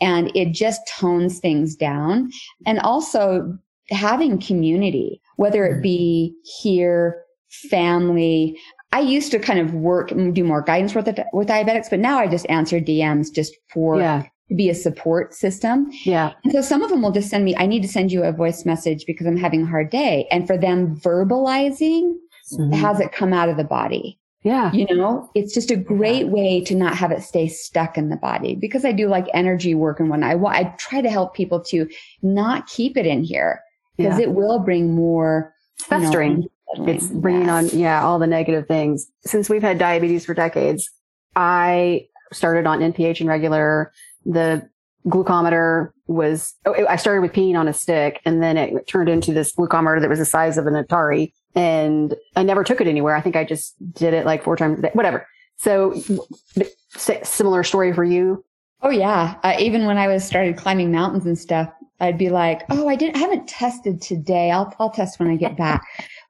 and 0.00 0.30
it 0.34 0.52
just 0.52 0.80
tones 0.88 1.38
things 1.38 1.76
down 1.76 2.30
and 2.66 2.78
also 2.80 3.56
having 3.90 4.40
community 4.40 5.20
whether 5.36 5.64
it 5.64 5.82
be 5.82 6.34
here 6.60 7.22
family. 7.48 8.58
I 8.92 9.00
used 9.00 9.30
to 9.32 9.38
kind 9.38 9.58
of 9.58 9.74
work 9.74 10.10
and 10.10 10.34
do 10.34 10.44
more 10.44 10.62
guidance 10.62 10.94
with 10.94 11.08
with 11.32 11.48
diabetics, 11.48 11.90
but 11.90 12.00
now 12.00 12.18
I 12.18 12.28
just 12.28 12.48
answer 12.48 12.80
DMs 12.80 13.32
just 13.32 13.54
for 13.72 13.98
yeah. 13.98 14.24
to 14.48 14.54
be 14.54 14.70
a 14.70 14.74
support 14.74 15.34
system. 15.34 15.90
Yeah. 16.04 16.32
And 16.44 16.52
so 16.52 16.62
some 16.62 16.82
of 16.82 16.90
them 16.90 17.02
will 17.02 17.12
just 17.12 17.28
send 17.28 17.44
me, 17.44 17.54
I 17.56 17.66
need 17.66 17.82
to 17.82 17.88
send 17.88 18.12
you 18.12 18.22
a 18.22 18.32
voice 18.32 18.64
message 18.64 19.04
because 19.06 19.26
I'm 19.26 19.36
having 19.36 19.62
a 19.62 19.66
hard 19.66 19.90
day. 19.90 20.26
And 20.30 20.46
for 20.46 20.56
them 20.56 20.96
verbalizing 20.96 22.14
mm-hmm. 22.52 22.72
has 22.72 23.00
it 23.00 23.12
come 23.12 23.32
out 23.32 23.48
of 23.48 23.56
the 23.56 23.64
body. 23.64 24.18
Yeah. 24.46 24.72
You 24.72 24.86
know, 24.94 25.28
it's 25.34 25.52
just 25.52 25.72
a 25.72 25.76
great 25.76 26.28
way 26.28 26.60
to 26.66 26.76
not 26.76 26.96
have 26.96 27.10
it 27.10 27.24
stay 27.24 27.48
stuck 27.48 27.98
in 27.98 28.10
the 28.10 28.16
body 28.16 28.54
because 28.54 28.84
I 28.84 28.92
do 28.92 29.08
like 29.08 29.26
energy 29.34 29.74
work 29.74 29.98
and 29.98 30.08
when 30.08 30.22
I 30.22 30.34
I 30.34 30.72
try 30.78 31.00
to 31.00 31.10
help 31.10 31.34
people 31.34 31.60
to 31.64 31.88
not 32.22 32.68
keep 32.68 32.96
it 32.96 33.06
in 33.06 33.24
here 33.24 33.60
because 33.96 34.20
yeah. 34.20 34.26
it 34.26 34.30
will 34.34 34.60
bring 34.60 34.94
more 34.94 35.52
festering. 35.78 36.42
You 36.42 36.78
know, 36.78 36.86
it's 36.86 37.08
bringing 37.08 37.46
yes. 37.46 37.72
on, 37.74 37.80
yeah, 37.80 38.04
all 38.04 38.20
the 38.20 38.28
negative 38.28 38.68
things. 38.68 39.10
Since 39.22 39.50
we've 39.50 39.62
had 39.62 39.78
diabetes 39.78 40.24
for 40.24 40.32
decades, 40.32 40.88
I 41.34 42.06
started 42.32 42.68
on 42.68 42.78
NPH 42.78 43.18
and 43.18 43.28
regular. 43.28 43.92
The 44.26 44.68
glucometer 45.08 45.90
was, 46.06 46.54
oh, 46.66 46.86
I 46.88 46.94
started 46.94 47.22
with 47.22 47.32
peeing 47.32 47.58
on 47.58 47.66
a 47.66 47.72
stick 47.72 48.20
and 48.24 48.40
then 48.40 48.56
it 48.56 48.86
turned 48.86 49.08
into 49.08 49.32
this 49.32 49.52
glucometer 49.56 50.00
that 50.00 50.08
was 50.08 50.20
the 50.20 50.24
size 50.24 50.56
of 50.56 50.68
an 50.68 50.74
Atari. 50.74 51.32
And 51.56 52.14
I 52.36 52.42
never 52.42 52.62
took 52.62 52.80
it 52.80 52.86
anywhere. 52.86 53.16
I 53.16 53.20
think 53.20 53.34
I 53.34 53.44
just 53.44 53.74
did 53.94 54.14
it 54.14 54.26
like 54.26 54.44
four 54.44 54.56
times 54.56 54.78
a 54.78 54.82
day, 54.82 54.90
whatever. 54.92 55.26
So 55.56 55.94
similar 56.96 57.64
story 57.64 57.92
for 57.92 58.04
you. 58.04 58.44
Oh 58.82 58.90
yeah. 58.90 59.36
Uh, 59.42 59.56
even 59.58 59.86
when 59.86 59.96
I 59.96 60.06
was 60.06 60.22
started 60.22 60.56
climbing 60.56 60.92
mountains 60.92 61.24
and 61.24 61.38
stuff, 61.38 61.72
I'd 61.98 62.18
be 62.18 62.28
like, 62.28 62.62
Oh, 62.68 62.88
I 62.88 62.94
didn't, 62.94 63.16
I 63.16 63.20
haven't 63.20 63.48
tested 63.48 64.02
today. 64.02 64.50
I'll, 64.50 64.72
I'll 64.78 64.90
test 64.90 65.18
when 65.18 65.30
I 65.30 65.36
get 65.36 65.56
back 65.58 65.82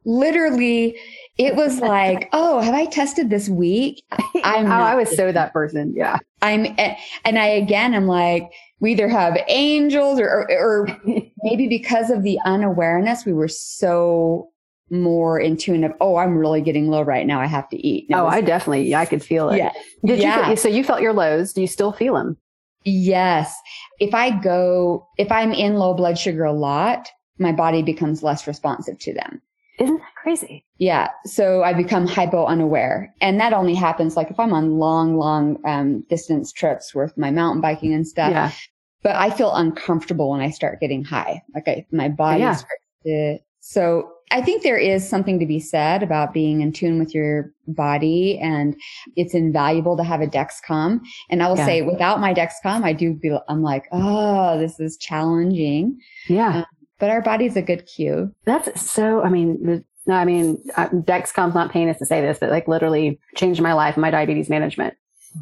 literally 0.06 0.98
it 1.36 1.54
was 1.54 1.80
like, 1.80 2.30
oh, 2.32 2.60
have 2.60 2.72
I 2.72 2.86
tested 2.86 3.28
this 3.28 3.48
week? 3.48 4.02
I'm 4.42 4.66
oh, 4.66 4.70
I 4.70 4.94
was 4.94 5.14
so 5.14 5.32
that 5.32 5.52
person. 5.52 5.92
Yeah. 5.94 6.18
I'm, 6.40 6.74
and 6.78 7.38
I 7.38 7.46
again, 7.46 7.94
I'm 7.94 8.06
like, 8.06 8.50
we 8.80 8.92
either 8.92 9.08
have 9.08 9.36
angels 9.48 10.18
or, 10.18 10.28
or, 10.28 10.50
or 10.50 11.00
maybe 11.42 11.68
because 11.68 12.10
of 12.10 12.22
the 12.22 12.38
unawareness, 12.46 13.26
we 13.26 13.34
were 13.34 13.48
so 13.48 14.48
more 14.90 15.38
in 15.38 15.56
tune 15.56 15.84
of, 15.84 15.92
oh, 16.00 16.16
I'm 16.16 16.36
really 16.36 16.60
getting 16.60 16.88
low 16.88 17.02
right 17.02 17.26
now. 17.26 17.40
I 17.40 17.46
have 17.46 17.68
to 17.70 17.76
eat. 17.76 18.06
oh, 18.12 18.26
I 18.26 18.40
definitely, 18.40 18.88
yeah, 18.88 19.00
I 19.00 19.06
could 19.06 19.22
feel 19.22 19.50
it. 19.50 19.58
Yeah. 19.58 19.72
Did 20.04 20.20
yeah. 20.20 20.50
you, 20.50 20.56
so 20.56 20.68
you 20.68 20.84
felt 20.84 21.00
your 21.00 21.12
lows. 21.12 21.52
Do 21.52 21.60
you 21.60 21.66
still 21.66 21.92
feel 21.92 22.14
them? 22.14 22.36
Yes. 22.84 23.54
If 23.98 24.14
I 24.14 24.30
go, 24.30 25.08
if 25.18 25.30
I'm 25.32 25.52
in 25.52 25.74
low 25.74 25.94
blood 25.94 26.18
sugar 26.18 26.44
a 26.44 26.52
lot, 26.52 27.08
my 27.38 27.52
body 27.52 27.82
becomes 27.82 28.22
less 28.22 28.46
responsive 28.46 28.98
to 29.00 29.12
them. 29.12 29.42
Isn't 29.78 29.98
that 29.98 30.14
crazy? 30.22 30.64
Yeah. 30.78 31.10
So 31.26 31.62
I 31.62 31.74
become 31.74 32.06
hypo 32.06 32.46
unaware. 32.46 33.12
And 33.20 33.40
that 33.40 33.52
only 33.52 33.74
happens 33.74 34.16
like 34.16 34.30
if 34.30 34.38
I'm 34.38 34.52
on 34.52 34.78
long, 34.78 35.18
long 35.18 35.58
um, 35.66 36.00
distance 36.08 36.52
trips 36.52 36.94
with 36.94 37.16
my 37.18 37.30
mountain 37.30 37.60
biking 37.60 37.92
and 37.92 38.06
stuff. 38.06 38.30
Yeah. 38.30 38.52
But 39.02 39.16
I 39.16 39.30
feel 39.30 39.54
uncomfortable 39.54 40.30
when 40.30 40.40
I 40.40 40.50
start 40.50 40.80
getting 40.80 41.04
high. 41.04 41.42
Like 41.54 41.68
I, 41.68 41.86
my 41.92 42.08
body 42.08 42.40
yeah. 42.40 42.54
starts 42.54 42.82
to. 43.04 43.38
So 43.60 44.10
I 44.30 44.40
think 44.40 44.62
there 44.62 44.76
is 44.76 45.08
something 45.08 45.38
to 45.38 45.46
be 45.46 45.60
said 45.60 46.02
about 46.02 46.32
being 46.32 46.60
in 46.60 46.72
tune 46.72 46.98
with 46.98 47.14
your 47.14 47.52
body 47.68 48.38
and 48.38 48.76
it's 49.14 49.34
invaluable 49.34 49.96
to 49.96 50.02
have 50.02 50.20
a 50.20 50.26
Dexcom. 50.26 51.00
And 51.30 51.42
I 51.42 51.48
will 51.48 51.56
yeah. 51.56 51.66
say 51.66 51.82
without 51.82 52.20
my 52.20 52.34
Dexcom, 52.34 52.82
I 52.82 52.92
do 52.92 53.16
feel, 53.20 53.42
I'm 53.48 53.62
like, 53.62 53.86
oh, 53.92 54.58
this 54.58 54.80
is 54.80 54.96
challenging. 54.96 55.98
Yeah. 56.28 56.58
Um, 56.58 56.66
but 56.98 57.10
our 57.10 57.22
body's 57.22 57.56
a 57.56 57.62
good 57.62 57.86
cue. 57.86 58.34
That's 58.44 58.90
so, 58.90 59.22
I 59.22 59.28
mean, 59.28 59.84
no, 60.06 60.14
I 60.14 60.24
mean, 60.24 60.62
Dexcom's 60.76 61.54
not 61.54 61.70
paying 61.70 61.88
us 61.90 61.98
to 61.98 62.06
say 62.06 62.20
this, 62.20 62.38
but 62.38 62.50
like 62.50 62.66
literally 62.66 63.20
changed 63.36 63.60
my 63.60 63.74
life 63.74 63.94
and 63.94 64.02
my 64.02 64.10
diabetes 64.10 64.48
management. 64.48 64.94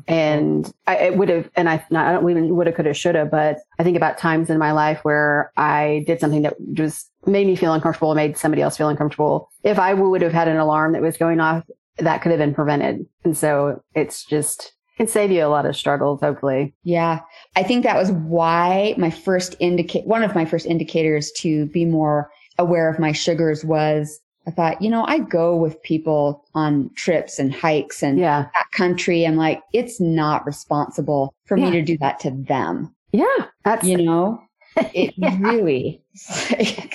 And 0.07 0.73
I 0.87 0.97
it 0.97 1.17
would 1.17 1.29
have, 1.29 1.51
and 1.57 1.69
I, 1.69 1.85
not, 1.91 2.07
I 2.07 2.13
don't 2.13 2.29
even 2.31 2.55
would 2.57 2.67
have, 2.67 2.77
could 2.77 2.87
have, 2.87 2.97
should 2.97 3.15
have, 3.15 3.31
but 3.31 3.59
I 3.79 3.83
think 3.83 3.97
about 3.97 4.19
times 4.19 4.51
in 4.51 4.59
my 4.59 4.73
life 4.73 5.01
where 5.03 5.53
I 5.57 6.05
did 6.07 6.21
something 6.21 6.43
that 6.43 6.55
just 6.73 7.11
made 7.27 7.47
me 7.47 7.57
feel 7.57 7.73
uncomfortable, 7.73 8.15
made 8.15 8.37
somebody 8.37 8.63
else 8.63 8.77
feel 8.77 8.89
uncomfortable. 8.89 9.51
If 9.63 9.79
I 9.79 9.95
would 9.95 10.23
have 10.23 10.33
had 10.33 10.49
an 10.49 10.57
alarm 10.57 10.93
that 10.93 11.03
was 11.03 11.17
going 11.17 11.41
off, 11.41 11.65
that 11.99 12.23
could 12.23 12.33
have 12.33 12.39
been 12.39 12.55
prevented. 12.55 13.07
And 13.25 13.37
so 13.37 13.83
it's 13.95 14.25
just, 14.25 14.73
can 14.97 15.09
save 15.09 15.31
you 15.31 15.45
a 15.45 15.49
lot 15.49 15.67
of 15.67 15.77
struggles, 15.77 16.21
hopefully. 16.21 16.75
Yeah. 16.83 17.21
I 17.57 17.63
think 17.63 17.83
that 17.83 17.97
was 17.97 18.13
why 18.13 18.95
my 18.99 19.11
first 19.11 19.57
indicate, 19.59 20.07
one 20.07 20.23
of 20.23 20.35
my 20.35 20.45
first 20.45 20.67
indicators 20.67 21.33
to 21.39 21.67
be 21.67 21.85
more 21.85 22.31
aware 22.59 22.89
of 22.89 22.99
my 22.99 23.13
sugars 23.13 23.65
was 23.65 24.21
I 24.47 24.51
thought, 24.51 24.83
you 24.83 24.91
know, 24.91 25.05
I 25.07 25.19
go 25.19 25.57
with 25.57 25.83
people 25.83 26.45
on 26.55 26.91
trips 26.95 27.39
and 27.39 27.55
hikes 27.55 28.03
and 28.03 28.19
yeah. 28.19 28.47
that 28.55 28.71
country. 28.73 29.27
I'm 29.27 29.37
like, 29.37 29.63
it's 29.73 30.01
not 30.01 30.45
responsible 30.47 31.35
for 31.47 31.57
yeah. 31.57 31.67
me 31.67 31.71
to 31.73 31.83
do 31.83 31.99
that 31.99 32.21
to 32.21 32.31
them. 32.31 32.95
Yeah. 33.13 33.47
That's, 33.65 33.87
you 33.87 34.03
know, 34.03 34.43
it 34.77 35.15
yeah. 35.17 35.39
really. 35.41 36.03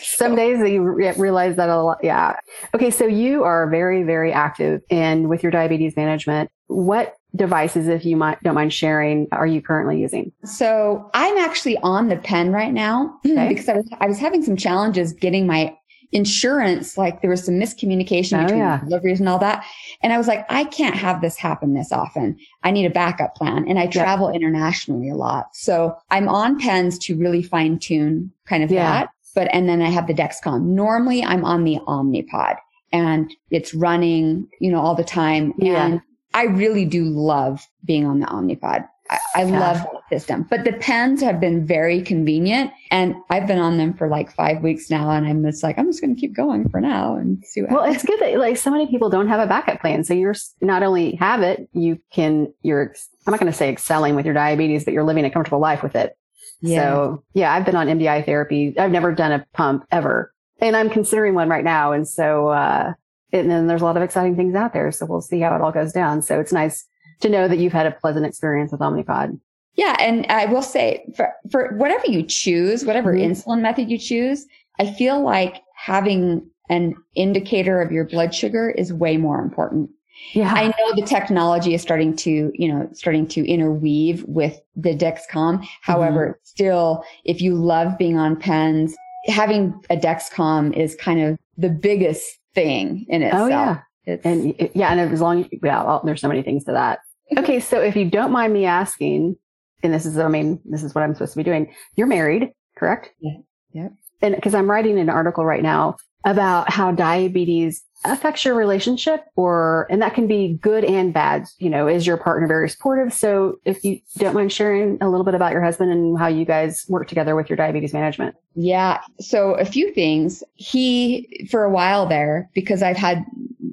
Some 0.02 0.36
days 0.36 0.60
you 0.70 0.82
realize 0.82 1.56
that 1.56 1.70
a 1.70 1.82
lot. 1.82 1.98
Yeah. 2.04 2.36
Okay. 2.76 2.92
So 2.92 3.06
you 3.06 3.44
are 3.44 3.70
very, 3.70 4.04
very 4.04 4.32
active 4.32 4.82
and 4.90 5.30
with 5.30 5.42
your 5.44 5.52
diabetes 5.52 5.96
management. 5.96 6.52
What 6.68 7.16
devices, 7.36 7.88
if 7.88 8.06
you 8.06 8.16
might, 8.16 8.42
don't 8.42 8.56
mind 8.56 8.74
sharing, 8.74 9.28
are 9.32 9.48
you 9.48 9.62
currently 9.62 10.00
using? 10.00 10.32
So 10.46 11.10
I'm 11.14 11.38
actually 11.38 11.78
on 11.78 12.10
the 12.10 12.18
pen 12.18 12.52
right 12.52 12.74
now 12.74 13.18
okay. 13.26 13.48
because 13.48 13.70
I 13.70 13.74
was, 13.74 13.90
I 14.02 14.08
was 14.08 14.20
having 14.20 14.44
some 14.44 14.56
challenges 14.56 15.14
getting 15.14 15.48
my 15.48 15.76
insurance. 16.12 16.98
Like 16.98 17.22
there 17.22 17.30
was 17.30 17.44
some 17.44 17.56
miscommunication 17.56 18.40
oh, 18.40 18.44
between 18.44 18.60
yeah. 18.60 18.80
deliveries 18.80 19.20
and 19.20 19.30
all 19.30 19.40
that. 19.40 19.66
And 20.02 20.12
I 20.12 20.18
was 20.18 20.28
like, 20.28 20.46
I 20.50 20.64
can't 20.64 20.96
have 20.96 21.22
this 21.22 21.38
happen 21.38 21.74
this 21.74 21.92
often. 21.92 22.38
I 22.64 22.72
need 22.72 22.86
a 22.86 22.90
backup 22.90 23.36
plan. 23.36 23.68
And 23.68 23.78
I 23.78 23.88
travel 23.88 24.28
yep. 24.28 24.36
internationally 24.36 25.10
a 25.10 25.16
lot. 25.16 25.56
So 25.56 25.96
I'm 26.10 26.28
on 26.28 26.60
pens 26.60 26.98
to 27.00 27.18
really 27.18 27.44
fine 27.44 27.80
tune 27.80 28.32
kind 28.46 28.64
of 28.64 28.72
yeah. 28.72 28.84
that. 28.84 29.10
But, 29.36 29.50
and 29.54 29.70
then 29.70 29.82
I 29.82 29.90
have 29.90 30.08
the 30.08 30.14
Dexcom. 30.14 30.64
Normally 30.64 31.24
I'm 31.24 31.46
on 31.46 31.64
the 31.64 31.78
Omnipod 31.88 32.58
and 32.92 33.34
it's 33.52 33.74
running, 33.74 34.48
you 34.60 34.72
know, 34.72 34.80
all 34.80 34.96
the 34.96 35.04
time. 35.04 35.54
Yeah. 35.60 35.86
And 35.86 36.02
I 36.34 36.46
really 36.46 36.86
do 36.86 37.06
love 37.06 37.66
being 37.86 38.06
on 38.06 38.20
the 38.20 38.26
Omnipod. 38.26 38.88
I, 39.10 39.20
I 39.36 39.44
yeah. 39.44 39.60
love 39.60 39.78
that 39.78 40.10
system, 40.10 40.44
but 40.50 40.64
the 40.64 40.74
pens 40.74 41.22
have 41.22 41.40
been 41.40 41.66
very 41.66 42.02
convenient 42.02 42.72
and 42.92 43.16
I've 43.30 43.48
been 43.48 43.58
on 43.58 43.78
them 43.78 43.94
for 43.94 44.08
like 44.08 44.32
five 44.32 44.62
weeks 44.62 44.90
now. 44.90 45.10
And 45.10 45.26
I'm 45.26 45.44
just 45.44 45.64
like, 45.64 45.78
I'm 45.80 45.88
just 45.88 46.02
going 46.02 46.16
to 46.16 46.20
keep 46.20 46.34
going 46.34 46.70
for 46.70 46.80
now 46.80 47.16
and 47.16 47.44
see 47.46 47.62
what 47.62 47.72
Well, 47.72 47.84
happens. 47.84 48.04
it's 48.04 48.06
good 48.06 48.20
that 48.20 48.38
like 48.38 48.58
so 48.58 48.70
many 48.72 48.88
people 48.88 49.10
don't 49.10 49.28
have 49.28 49.40
a 49.40 49.48
backup 49.48 49.82
plan. 49.82 50.04
So 50.04 50.14
you're 50.14 50.36
not 50.62 50.84
only 50.84 51.16
have 51.16 51.42
it, 51.42 51.70
you 51.74 52.00
can, 52.12 52.54
you're, 52.62 52.94
I'm 53.26 53.32
not 53.32 53.40
going 53.40 53.52
to 53.52 53.58
say 53.58 53.70
excelling 53.70 54.16
with 54.16 54.26
your 54.26 54.34
diabetes, 54.34 54.86
but 54.86 54.94
you're 54.94 55.04
living 55.04 55.26
a 55.26 55.32
comfortable 55.32 55.60
life 55.60 55.82
with 55.82 55.96
it. 55.96 56.16
Yeah. 56.62 56.84
So 56.84 57.24
yeah, 57.34 57.54
I've 57.54 57.66
been 57.66 57.76
on 57.76 57.88
MDI 57.88 58.26
therapy. 58.26 58.78
I've 58.78 58.92
never 58.92 59.14
done 59.14 59.32
a 59.32 59.46
pump 59.54 59.86
ever 59.92 60.34
and 60.62 60.76
I'm 60.76 60.90
considering 60.90 61.34
one 61.34 61.50
right 61.50 61.64
now. 61.64 61.94
And 61.94 62.08
so, 62.08 62.50
uh, 62.50 62.94
and 63.32 63.50
then 63.50 63.68
there's 63.68 63.82
a 63.82 63.86
lot 63.86 63.98
of 63.98 64.04
exciting 64.04 64.36
things 64.36 64.56
out 64.56 64.74
there. 64.74 64.92
So 64.92 65.06
we'll 65.06 65.22
see 65.22 65.40
how 65.40 65.56
it 65.56 65.62
all 65.62 65.72
goes 65.72 65.94
down. 65.94 66.22
So 66.22 66.40
it's 66.40 66.52
nice 66.52 66.86
to 67.22 67.30
know 67.30 67.48
that 67.48 67.58
you've 67.58 67.74
had 67.74 67.86
a 67.86 67.92
pleasant 67.92 68.26
experience 68.26 68.72
with 68.72 68.82
Omnipod. 68.82 69.40
Yeah. 69.76 69.96
And 70.00 70.26
I 70.28 70.46
will 70.46 70.62
say 70.62 71.06
for, 71.16 71.34
for 71.52 71.76
whatever 71.78 72.08
you 72.08 72.24
choose, 72.24 72.84
whatever 72.84 73.14
mm-hmm. 73.14 73.32
insulin 73.32 73.62
method 73.62 73.90
you 73.90 73.98
choose, 73.98 74.46
I 74.80 74.92
feel 74.92 75.22
like 75.22 75.62
having 75.76 76.50
an 76.70 76.96
indicator 77.16 77.82
of 77.82 77.92
your 77.92 78.06
blood 78.06 78.34
sugar 78.36 78.70
is 78.72 78.94
way 78.94 79.18
more 79.18 79.40
important. 79.40 79.90
Yeah. 80.34 80.54
I 80.54 80.68
know 80.68 80.96
the 80.96 81.06
technology 81.06 81.74
is 81.74 81.82
starting 81.82 82.16
to, 82.18 82.52
you 82.54 82.68
know, 82.68 82.90
starting 82.94 83.26
to 83.28 83.48
interweave 83.48 84.24
with 84.26 84.60
the 84.76 84.94
Dexcom. 84.96 85.66
However, 85.82 86.28
mm-hmm. 86.28 86.40
still, 86.44 87.04
if 87.24 87.42
you 87.42 87.56
love 87.56 87.98
being 87.98 88.18
on 88.18 88.36
pens, 88.36 88.96
having 89.28 89.74
a 89.90 89.96
Dexcom 89.96 90.76
is 90.76 90.96
kind 90.96 91.22
of 91.22 91.38
the 91.58 91.70
biggest 91.70 92.26
thing 92.54 93.06
in 93.08 93.22
itself. 93.24 93.44
Oh 93.44 93.48
yeah. 93.48 93.80
It's, 94.06 94.26
and 94.26 94.72
yeah, 94.74 94.92
and 94.92 95.00
as 95.00 95.22
long, 95.22 95.48
yeah, 95.64 95.84
well, 95.84 96.02
there's 96.04 96.22
so 96.22 96.28
many 96.28 96.42
things 96.42 96.66
to 96.66 96.72
that. 96.74 97.00
Okay. 97.38 97.60
So 97.60 97.82
if 97.82 97.96
you 97.96 98.10
don't 98.10 98.32
mind 98.32 98.54
me 98.54 98.66
asking, 98.66 99.38
and 99.84 99.94
this 99.94 100.06
is, 100.06 100.18
I 100.18 100.28
mean, 100.28 100.60
this 100.66 100.84
is 100.84 100.94
what 100.94 101.04
I'm 101.04 101.14
supposed 101.14 101.34
to 101.34 101.38
be 101.38 101.44
doing. 101.44 101.74
You're 101.96 102.08
married, 102.08 102.52
correct? 102.76 103.12
Yeah. 103.20 103.38
Yeah. 103.72 103.90
And 104.22 104.36
because 104.36 104.54
I'm 104.54 104.70
writing 104.70 105.00
an 105.00 105.10
article 105.10 105.46
right 105.46 105.64
now 105.64 105.98
about 106.26 106.70
how 106.70 106.92
diabetes 106.92 107.84
affects 108.04 108.44
your 108.44 108.56
relationship 108.56 109.26
or, 109.36 109.88
and 109.90 110.02
that 110.02 110.14
can 110.14 110.28
be 110.28 110.58
good 110.62 110.84
and 110.84 111.14
bad. 111.14 111.48
You 111.60 111.70
know, 111.70 111.88
is 111.88 112.06
your 112.06 112.18
partner 112.18 112.48
very 112.48 112.70
supportive? 112.70 113.14
So 113.14 113.60
if 113.64 113.84
you 113.84 114.02
don't 114.18 114.34
mind 114.34 114.52
sharing 114.52 114.98
a 115.02 115.10
little 115.10 115.24
bit 115.24 115.36
about 115.36 115.54
your 115.54 115.62
husband 115.62 115.92
and 115.92 116.18
how 116.18 116.28
you 116.28 116.46
guys 116.46 116.86
work 116.90 117.08
together 117.08 117.36
with 117.36 117.50
your 117.50 117.58
diabetes 117.58 117.94
management. 117.94 118.36
Yeah. 118.56 119.00
So 119.20 119.54
a 119.54 119.66
few 119.66 119.94
things. 119.94 120.44
He, 120.56 121.48
for 121.50 121.64
a 121.64 121.70
while 121.70 122.06
there, 122.06 122.50
because 122.54 122.82
I've 122.82 122.98
had 122.98 123.26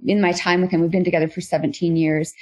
in 0.07 0.21
my 0.21 0.33
time 0.33 0.61
with 0.61 0.71
him, 0.71 0.81
we've 0.81 0.91
been 0.91 1.05
together 1.05 1.29
for 1.29 1.41
17 1.41 1.97
years. 1.97 2.33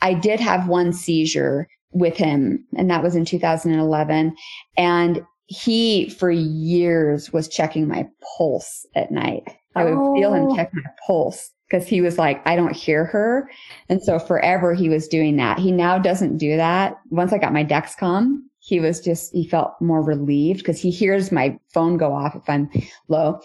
I 0.00 0.14
did 0.14 0.40
have 0.40 0.68
one 0.68 0.92
seizure 0.92 1.68
with 1.92 2.16
him 2.16 2.64
and 2.76 2.90
that 2.90 3.02
was 3.02 3.14
in 3.14 3.24
2011. 3.24 4.34
And 4.76 5.22
he 5.46 6.08
for 6.10 6.30
years 6.30 7.32
was 7.32 7.48
checking 7.48 7.86
my 7.86 8.08
pulse 8.36 8.86
at 8.94 9.10
night. 9.10 9.44
I 9.74 9.84
would 9.84 9.94
oh. 9.94 10.14
feel 10.14 10.32
him 10.34 10.46
oh. 10.48 10.56
check 10.56 10.70
my 10.72 10.90
pulse 11.06 11.50
because 11.68 11.86
he 11.86 12.00
was 12.00 12.18
like, 12.18 12.46
I 12.46 12.56
don't 12.56 12.76
hear 12.76 13.04
her. 13.06 13.50
And 13.88 14.02
so 14.02 14.18
forever 14.18 14.74
he 14.74 14.88
was 14.88 15.08
doing 15.08 15.36
that. 15.36 15.58
He 15.58 15.72
now 15.72 15.98
doesn't 15.98 16.36
do 16.38 16.56
that. 16.56 16.96
Once 17.10 17.32
I 17.32 17.38
got 17.38 17.52
my 17.52 17.64
Dexcom, 17.64 18.40
he 18.58 18.78
was 18.78 19.00
just, 19.00 19.32
he 19.32 19.48
felt 19.48 19.72
more 19.80 20.02
relieved 20.02 20.58
because 20.60 20.80
he 20.80 20.90
hears 20.90 21.32
my 21.32 21.58
phone 21.72 21.96
go 21.96 22.12
off 22.12 22.36
if 22.36 22.48
I'm 22.48 22.70
low. 23.08 23.40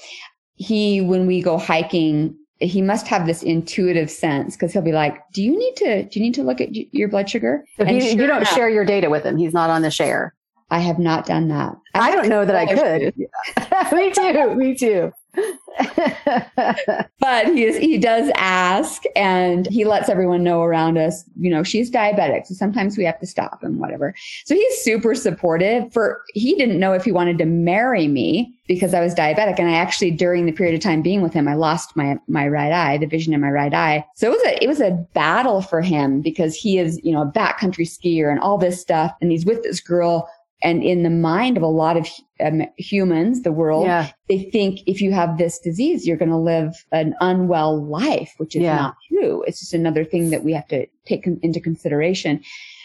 He, 0.56 1.02
when 1.02 1.26
we 1.26 1.42
go 1.42 1.58
hiking, 1.58 2.38
he 2.60 2.82
must 2.82 3.08
have 3.08 3.26
this 3.28 3.44
intuitive 3.44 4.10
sense 4.10 4.56
because 4.56 4.74
he'll 4.74 4.82
be 4.82 4.92
like, 4.92 5.22
"Do 5.34 5.44
you 5.44 5.58
need 5.58 5.76
to? 5.78 6.04
Do 6.04 6.20
you 6.20 6.26
need 6.26 6.34
to 6.36 6.44
look 6.44 6.60
at 6.62 6.70
your 6.94 7.08
blood 7.08 7.30
sugar?" 7.30 7.64
So 7.78 7.86
he, 7.86 8.02
sure 8.02 8.10
you 8.12 8.28
don't 8.28 8.38
enough, 8.38 8.54
share 8.54 8.70
your 8.70 8.86
data 8.86 9.10
with 9.10 9.24
him. 9.24 9.38
He's 9.38 9.54
not 9.54 9.70
on 9.70 9.82
the 9.82 9.92
share. 9.92 10.34
I 10.70 10.80
have 10.80 11.00
not 11.00 11.26
done 11.26 11.48
that. 11.48 11.76
I, 11.94 12.10
I 12.10 12.12
don't 12.12 12.28
know 12.28 12.44
that 12.44 12.56
I 12.56 12.66
could. 12.66 13.16
me 13.96 14.12
too. 14.12 14.56
Me 14.56 14.76
too. 14.76 15.12
but 17.20 17.48
he 17.48 17.66
is, 17.66 17.78
he 17.78 17.98
does 17.98 18.32
ask 18.36 19.04
and 19.16 19.68
he 19.68 19.86
lets 19.86 20.10
everyone 20.10 20.44
know 20.44 20.64
around 20.64 20.98
us, 20.98 21.24
you 21.40 21.50
know, 21.50 21.64
she's 21.64 21.92
diabetic. 21.92 22.48
So 22.48 22.54
sometimes 22.56 22.98
we 22.98 23.04
have 23.06 23.20
to 23.20 23.28
stop 23.28 23.64
and 23.64 23.80
whatever. 23.80 24.14
So 24.46 24.56
he's 24.56 24.78
super 24.78 25.14
supportive 25.16 25.92
for, 25.94 26.24
he 26.34 26.56
didn't 26.56 26.80
know 26.80 26.94
if 26.94 27.04
he 27.04 27.12
wanted 27.12 27.38
to 27.40 27.46
marry 27.46 28.08
me 28.08 28.54
because 28.68 28.94
I 28.94 29.02
was 29.02 29.14
diabetic. 29.14 29.60
And 29.60 29.70
I 29.70 29.74
actually, 29.74 30.12
during 30.12 30.46
the 30.46 30.52
period 30.52 30.76
of 30.76 30.82
time 30.82 31.02
being 31.02 31.22
with 31.22 31.34
him, 31.34 31.48
I 31.48 31.54
lost 31.54 31.96
my, 31.96 32.18
my 32.28 32.48
right 32.48 32.72
eye, 32.72 32.98
the 32.98 33.06
vision 33.06 33.34
in 33.34 33.42
my 33.42 33.52
right 33.52 33.74
eye. 33.74 34.06
So 34.16 34.28
it 34.28 34.32
was 34.32 34.44
a, 34.46 34.64
it 34.64 34.68
was 34.68 34.82
a 34.82 34.92
battle 35.14 35.62
for 35.62 35.82
him 35.82 36.22
because 36.22 36.56
he 36.56 36.78
is, 36.78 37.00
you 37.04 37.14
know, 37.14 37.22
a 37.22 37.32
backcountry 37.32 37.88
skier 37.88 38.30
and 38.30 38.40
all 38.40 38.58
this 38.58 38.82
stuff. 38.82 39.14
And 39.22 39.32
he's 39.32 39.46
with 39.46 39.64
this 39.64 39.80
girl 39.80 40.30
And 40.64 40.84
in 40.84 41.04
the 41.04 41.10
mind 41.12 41.56
of 41.58 41.64
a 41.64 41.68
lot 41.68 41.98
of 41.98 42.08
um, 42.40 42.64
humans, 42.78 43.44
the 43.44 43.52
world, 43.52 43.86
Yeah. 43.86 44.10
they 44.28 44.44
think 44.52 44.80
if 44.88 45.02
you 45.02 45.12
have 45.12 45.38
this 45.38 45.60
disease, 45.60 46.08
you're 46.08 46.18
going 46.18 46.32
to 46.32 46.38
live 46.38 46.74
an 46.92 47.14
unwell 47.22 47.84
life, 47.86 48.34
which 48.38 48.56
is 48.56 48.64
Yeah. 48.64 48.78
not 48.78 48.96
true. 49.08 49.44
It's 49.48 49.60
just 49.60 49.74
another 49.74 50.04
thing 50.04 50.32
that 50.32 50.44
we 50.44 50.54
have 50.54 50.68
to 50.70 50.88
take 51.06 51.28
into 51.28 51.60
consideration. 51.60 52.42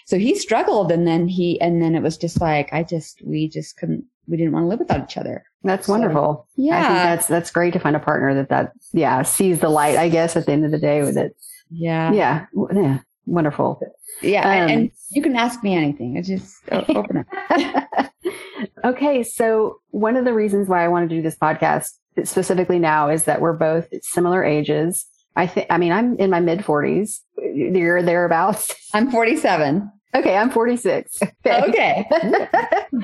So 0.06 0.18
he 0.18 0.34
struggled 0.34 0.92
and 0.92 1.06
then 1.06 1.28
he, 1.28 1.58
and 1.62 1.80
then 1.80 1.94
it 1.94 2.02
was 2.02 2.18
just 2.18 2.40
like, 2.40 2.70
I 2.72 2.82
just, 2.82 3.22
we 3.24 3.48
just 3.48 3.78
couldn't, 3.78 4.04
we 4.28 4.36
didn't 4.36 4.52
want 4.52 4.64
to 4.64 4.68
live 4.68 4.78
without 4.80 5.04
each 5.04 5.16
other. 5.16 5.44
That's 5.64 5.86
So, 5.86 5.92
wonderful. 5.92 6.46
Yeah. 6.56 6.76
I 6.78 6.80
think 6.82 6.94
that's 6.94 7.26
that's 7.28 7.50
great 7.50 7.72
to 7.72 7.78
find 7.78 7.94
a 7.96 8.00
partner 8.00 8.34
that 8.34 8.48
that 8.50 8.72
yeah 8.92 9.22
sees 9.22 9.60
the 9.60 9.68
light. 9.68 9.96
I 9.96 10.08
guess 10.08 10.36
at 10.36 10.46
the 10.46 10.52
end 10.52 10.64
of 10.64 10.72
the 10.72 10.78
day 10.78 11.02
with 11.02 11.16
it. 11.16 11.36
Yeah. 11.70 12.12
Yeah, 12.12 12.46
yeah, 12.72 12.98
wonderful. 13.26 13.80
Yeah. 14.20 14.48
and- 14.50 14.70
Um, 14.70 14.76
and 14.78 14.90
you 15.10 15.22
can 15.22 15.36
ask 15.36 15.62
me 15.62 15.74
anything. 15.74 16.16
It's 16.16 16.28
just 16.28 16.56
open 16.72 17.24
it. 17.50 18.10
okay, 18.84 19.22
so 19.22 19.80
one 19.90 20.16
of 20.16 20.24
the 20.24 20.32
reasons 20.34 20.68
why 20.68 20.84
I 20.84 20.88
want 20.88 21.08
to 21.08 21.14
do 21.16 21.22
this 21.22 21.36
podcast 21.36 21.88
specifically 22.24 22.78
now 22.78 23.08
is 23.08 23.24
that 23.24 23.40
we're 23.40 23.52
both 23.56 23.88
similar 24.02 24.44
ages. 24.44 25.06
I 25.34 25.46
think. 25.46 25.66
I 25.70 25.78
mean, 25.78 25.92
I'm 25.92 26.16
in 26.18 26.28
my 26.28 26.40
mid 26.40 26.60
40s. 26.60 27.20
You're 27.54 28.02
thereabouts. 28.02 28.74
I'm 28.94 29.10
47. 29.10 29.90
Okay, 30.14 30.36
I'm 30.36 30.50
46. 30.50 31.20
Okay. 31.46 32.04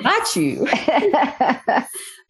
Got 0.03 0.37
you. 0.37 0.67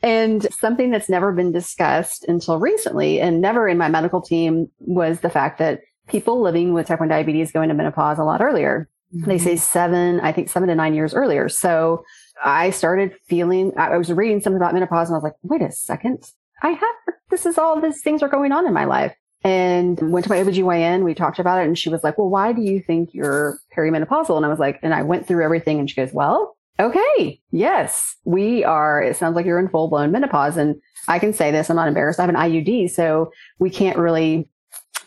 and 0.02 0.46
something 0.52 0.90
that's 0.92 1.08
never 1.08 1.32
been 1.32 1.50
discussed 1.50 2.24
until 2.28 2.60
recently 2.60 3.20
and 3.20 3.40
never 3.40 3.66
in 3.66 3.76
my 3.76 3.88
medical 3.88 4.22
team 4.22 4.68
was 4.78 5.18
the 5.20 5.30
fact 5.30 5.58
that 5.58 5.80
people 6.08 6.40
living 6.40 6.72
with 6.72 6.86
type 6.86 7.00
1 7.00 7.08
diabetes 7.08 7.52
go 7.52 7.62
into 7.62 7.74
menopause 7.74 8.18
a 8.18 8.24
lot 8.24 8.40
earlier. 8.40 8.88
They 9.12 9.36
mm-hmm. 9.36 9.44
say 9.44 9.56
seven, 9.56 10.20
I 10.20 10.32
think 10.32 10.50
seven 10.50 10.68
to 10.68 10.74
nine 10.74 10.94
years 10.94 11.14
earlier. 11.14 11.48
So 11.48 12.04
I 12.44 12.70
started 12.70 13.14
feeling, 13.26 13.72
I 13.76 13.96
was 13.96 14.12
reading 14.12 14.40
something 14.40 14.58
about 14.58 14.74
menopause 14.74 15.08
and 15.08 15.14
I 15.14 15.18
was 15.18 15.24
like, 15.24 15.36
wait 15.42 15.62
a 15.62 15.72
second. 15.72 16.30
I 16.62 16.70
have, 16.70 16.94
this 17.30 17.46
is 17.46 17.56
all 17.56 17.80
these 17.80 18.02
things 18.02 18.22
are 18.22 18.28
going 18.28 18.52
on 18.52 18.66
in 18.66 18.74
my 18.74 18.84
life. 18.84 19.14
And 19.44 19.98
went 20.10 20.24
to 20.24 20.30
my 20.30 20.38
OBGYN. 20.38 21.04
We 21.04 21.14
talked 21.14 21.38
about 21.38 21.60
it 21.60 21.66
and 21.66 21.78
she 21.78 21.88
was 21.88 22.02
like, 22.02 22.18
well, 22.18 22.28
why 22.28 22.52
do 22.52 22.60
you 22.60 22.80
think 22.80 23.14
you're 23.14 23.58
perimenopausal? 23.74 24.36
And 24.36 24.44
I 24.44 24.48
was 24.48 24.58
like, 24.58 24.80
and 24.82 24.92
I 24.92 25.02
went 25.02 25.26
through 25.26 25.44
everything 25.44 25.78
and 25.78 25.88
she 25.88 25.96
goes, 25.96 26.12
well, 26.12 26.56
okay. 26.80 27.40
Yes, 27.50 28.16
we 28.24 28.64
are. 28.64 29.02
It 29.02 29.16
sounds 29.16 29.36
like 29.36 29.46
you're 29.46 29.58
in 29.58 29.68
full 29.68 29.88
blown 29.88 30.12
menopause. 30.12 30.56
And 30.56 30.76
I 31.06 31.18
can 31.18 31.32
say 31.32 31.50
this. 31.50 31.70
I'm 31.70 31.76
not 31.76 31.88
embarrassed. 31.88 32.18
I 32.18 32.26
have 32.26 32.34
an 32.34 32.36
IUD. 32.36 32.90
So 32.90 33.32
we 33.58 33.70
can't 33.70 33.96
really, 33.96 34.50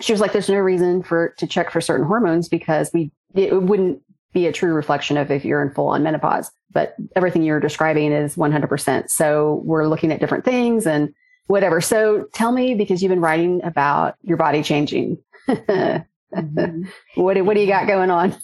she 0.01 0.11
was 0.13 0.19
like, 0.21 0.33
there's 0.33 0.49
no 0.49 0.57
reason 0.57 1.03
for, 1.03 1.29
to 1.37 1.47
check 1.47 1.71
for 1.71 1.81
certain 1.81 2.05
hormones 2.05 2.49
because 2.49 2.91
we, 2.93 3.11
it 3.35 3.61
wouldn't 3.61 4.01
be 4.33 4.47
a 4.47 4.51
true 4.51 4.73
reflection 4.73 5.17
of 5.17 5.29
if 5.31 5.43
you're 5.45 5.61
in 5.61 5.73
full 5.73 5.89
on 5.89 6.03
menopause. 6.03 6.51
But 6.71 6.95
everything 7.15 7.43
you're 7.43 7.59
describing 7.59 8.11
is 8.11 8.35
100%. 8.35 9.09
So 9.09 9.61
we're 9.65 9.87
looking 9.87 10.11
at 10.11 10.19
different 10.19 10.45
things 10.45 10.87
and 10.87 11.13
whatever. 11.47 11.81
So 11.81 12.25
tell 12.33 12.51
me, 12.53 12.75
because 12.75 13.01
you've 13.03 13.09
been 13.09 13.19
writing 13.21 13.61
about 13.63 14.15
your 14.23 14.37
body 14.37 14.63
changing. 14.63 15.17
Mhm. 15.49 16.05
what, 17.15 17.33
do- 17.33 17.43
what 17.43 17.55
do 17.55 17.59
you 17.59 17.67
got 17.67 17.87
going 17.87 18.09
on? 18.09 18.35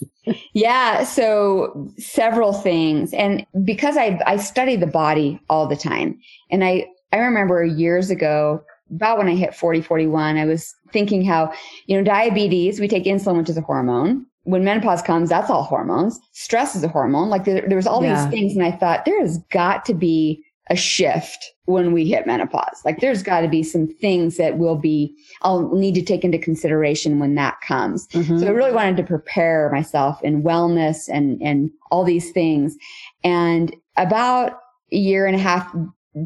Yeah, 0.52 1.04
so 1.04 1.88
several 1.96 2.52
things. 2.52 3.14
And 3.14 3.46
because 3.64 3.96
I 3.96 4.20
I 4.26 4.36
study 4.36 4.76
the 4.76 4.86
body 4.86 5.40
all 5.48 5.66
the 5.66 5.76
time. 5.76 6.18
And 6.50 6.62
I 6.62 6.86
I 7.14 7.16
remember 7.18 7.64
years 7.64 8.10
ago 8.10 8.62
about 8.94 9.18
when 9.18 9.28
I 9.28 9.34
hit 9.34 9.54
40 9.54 9.82
41 9.82 10.36
I 10.36 10.44
was 10.44 10.74
thinking 10.92 11.24
how, 11.24 11.52
you 11.86 11.96
know, 11.96 12.02
diabetes, 12.04 12.80
we 12.80 12.88
take 12.88 13.04
insulin 13.04 13.36
which 13.38 13.50
is 13.50 13.56
a 13.56 13.62
hormone. 13.62 14.26
When 14.44 14.64
menopause 14.64 15.02
comes, 15.02 15.28
that's 15.28 15.50
all 15.50 15.62
hormones. 15.62 16.18
Stress 16.32 16.74
is 16.74 16.82
a 16.82 16.88
hormone. 16.88 17.28
Like 17.28 17.44
there, 17.44 17.64
there 17.68 17.76
was 17.76 17.86
all 17.86 18.02
Yeah. 18.02 18.24
these 18.24 18.30
things 18.30 18.54
and 18.56 18.64
I 18.64 18.72
thought 18.72 19.04
there 19.04 19.20
has 19.20 19.38
got 19.50 19.84
to 19.86 19.94
be 19.94 20.42
a 20.70 20.76
shift 20.76 21.44
when 21.64 21.92
we 21.92 22.06
hit 22.06 22.26
menopause. 22.26 22.80
Like 22.84 23.00
there's 23.00 23.22
got 23.22 23.40
to 23.40 23.48
be 23.48 23.62
some 23.62 23.86
things 24.00 24.36
that 24.36 24.58
will 24.58 24.76
be 24.76 25.14
I'll 25.42 25.70
need 25.74 25.94
to 25.94 26.02
take 26.02 26.24
into 26.24 26.38
consideration 26.38 27.18
when 27.18 27.34
that 27.36 27.60
comes. 27.62 28.06
Mhm. 28.08 28.40
So 28.40 28.46
I 28.46 28.50
really 28.50 28.72
wanted 28.72 28.96
to 28.98 29.02
prepare 29.02 29.70
myself 29.72 30.22
in 30.22 30.42
wellness 30.42 31.08
and, 31.10 31.40
and 31.42 31.70
all 31.90 32.04
these 32.04 32.30
things. 32.32 32.76
And 33.24 33.74
about 33.96 34.60
a 34.92 34.96
year 34.96 35.26
and 35.26 35.36
a 35.36 35.38
half 35.38 35.74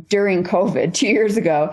during 0.09 0.43
COVID, 0.45 0.93
two 0.95 1.07
years 1.09 1.37
ago, 1.37 1.73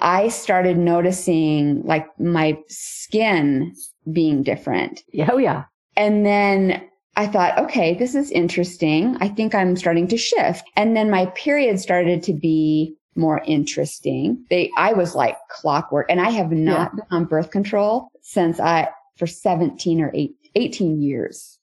I 0.00 0.28
started 0.28 0.78
noticing 0.78 1.82
like 1.84 2.06
my 2.18 2.58
skin 2.68 3.74
being 4.12 4.42
different. 4.42 5.02
yeah, 5.12 5.28
oh 5.32 5.38
yeah. 5.38 5.64
And 5.96 6.24
then 6.24 6.82
I 7.16 7.26
thought, 7.26 7.58
okay, 7.58 7.94
this 7.94 8.14
is 8.14 8.30
interesting. 8.30 9.16
I 9.20 9.28
think 9.28 9.54
I'm 9.54 9.76
starting 9.76 10.08
to 10.08 10.16
shift. 10.16 10.64
And 10.76 10.96
then 10.96 11.10
my 11.10 11.26
period 11.26 11.78
started 11.80 12.22
to 12.24 12.32
be 12.32 12.96
more 13.16 13.42
interesting. 13.44 14.44
They, 14.48 14.70
I 14.76 14.92
was 14.92 15.14
like 15.14 15.36
clockwork 15.50 16.06
and 16.08 16.20
I 16.20 16.30
have 16.30 16.52
not 16.52 16.96
been 16.96 17.04
on 17.10 17.24
birth 17.24 17.50
control 17.50 18.08
since 18.22 18.60
I, 18.60 18.88
for 19.16 19.26
17 19.26 20.00
or 20.00 20.10
eight, 20.14 20.34
18 20.54 21.02
years. 21.02 21.58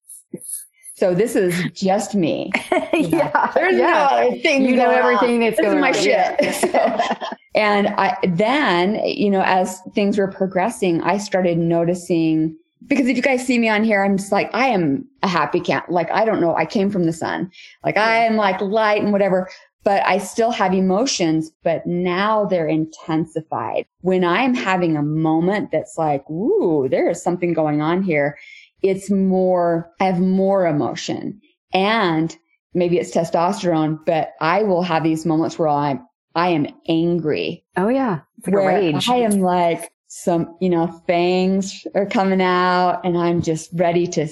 So 0.97 1.13
this 1.13 1.35
is 1.35 1.53
just 1.73 2.15
me. 2.15 2.51
yeah. 2.91 3.51
There's 3.53 3.77
no 3.77 3.87
yeah. 3.87 4.07
other 4.09 4.37
thing. 4.39 4.65
You 4.65 4.75
know 4.75 4.89
everything 4.89 5.41
that's 5.41 5.55
This 5.57 5.67
is 5.67 5.71
going 5.71 5.79
my 5.79 5.89
on. 5.89 5.93
shit. 5.93 6.73
Yeah. 6.73 7.19
And 7.55 7.87
I 7.87 8.15
then, 8.23 9.01
you 9.03 9.31
know, 9.31 9.41
as 9.41 9.81
things 9.95 10.19
were 10.19 10.27
progressing, 10.27 11.01
I 11.01 11.17
started 11.17 11.57
noticing 11.57 12.55
because 12.85 13.07
if 13.07 13.15
you 13.15 13.23
guys 13.23 13.45
see 13.45 13.57
me 13.57 13.67
on 13.67 13.83
here, 13.83 14.03
I'm 14.03 14.17
just 14.17 14.31
like, 14.31 14.53
I 14.53 14.67
am 14.67 15.05
a 15.23 15.27
happy 15.27 15.59
cat. 15.59 15.91
Like, 15.91 16.11
I 16.11 16.23
don't 16.23 16.39
know. 16.39 16.55
I 16.55 16.67
came 16.67 16.91
from 16.91 17.05
the 17.05 17.13
sun. 17.13 17.51
Like, 17.83 17.97
I 17.97 18.17
am 18.25 18.35
like 18.35 18.61
light 18.61 19.01
and 19.01 19.11
whatever, 19.11 19.49
but 19.83 20.05
I 20.05 20.19
still 20.19 20.51
have 20.51 20.73
emotions, 20.73 21.51
but 21.63 21.87
now 21.87 22.45
they're 22.45 22.67
intensified. 22.67 23.85
When 24.01 24.23
I'm 24.23 24.53
having 24.53 24.95
a 24.95 25.01
moment 25.01 25.71
that's 25.71 25.97
like, 25.97 26.29
ooh, 26.29 26.87
there 26.91 27.09
is 27.09 27.23
something 27.23 27.53
going 27.53 27.81
on 27.81 28.03
here. 28.03 28.37
It's 28.81 29.09
more, 29.09 29.91
I 29.99 30.05
have 30.05 30.19
more 30.19 30.67
emotion 30.67 31.41
and 31.73 32.35
maybe 32.73 32.97
it's 32.97 33.15
testosterone, 33.15 33.99
but 34.05 34.33
I 34.39 34.63
will 34.63 34.83
have 34.83 35.03
these 35.03 35.25
moments 35.25 35.57
where 35.57 35.67
I'm, 35.67 36.05
I 36.35 36.49
am 36.49 36.67
angry 36.87 37.65
oh 37.75 37.87
yeah. 37.87 38.19
It's 38.37 38.47
like 38.47 38.55
where 38.55 38.67
rage. 38.67 39.09
I 39.09 39.17
am 39.17 39.39
like 39.39 39.91
some, 40.07 40.55
you 40.61 40.69
know, 40.69 40.87
fangs 41.07 41.85
are 41.95 42.05
coming 42.05 42.41
out 42.41 43.01
and 43.03 43.17
I'm 43.17 43.41
just 43.41 43.69
ready 43.73 44.07
to 44.07 44.27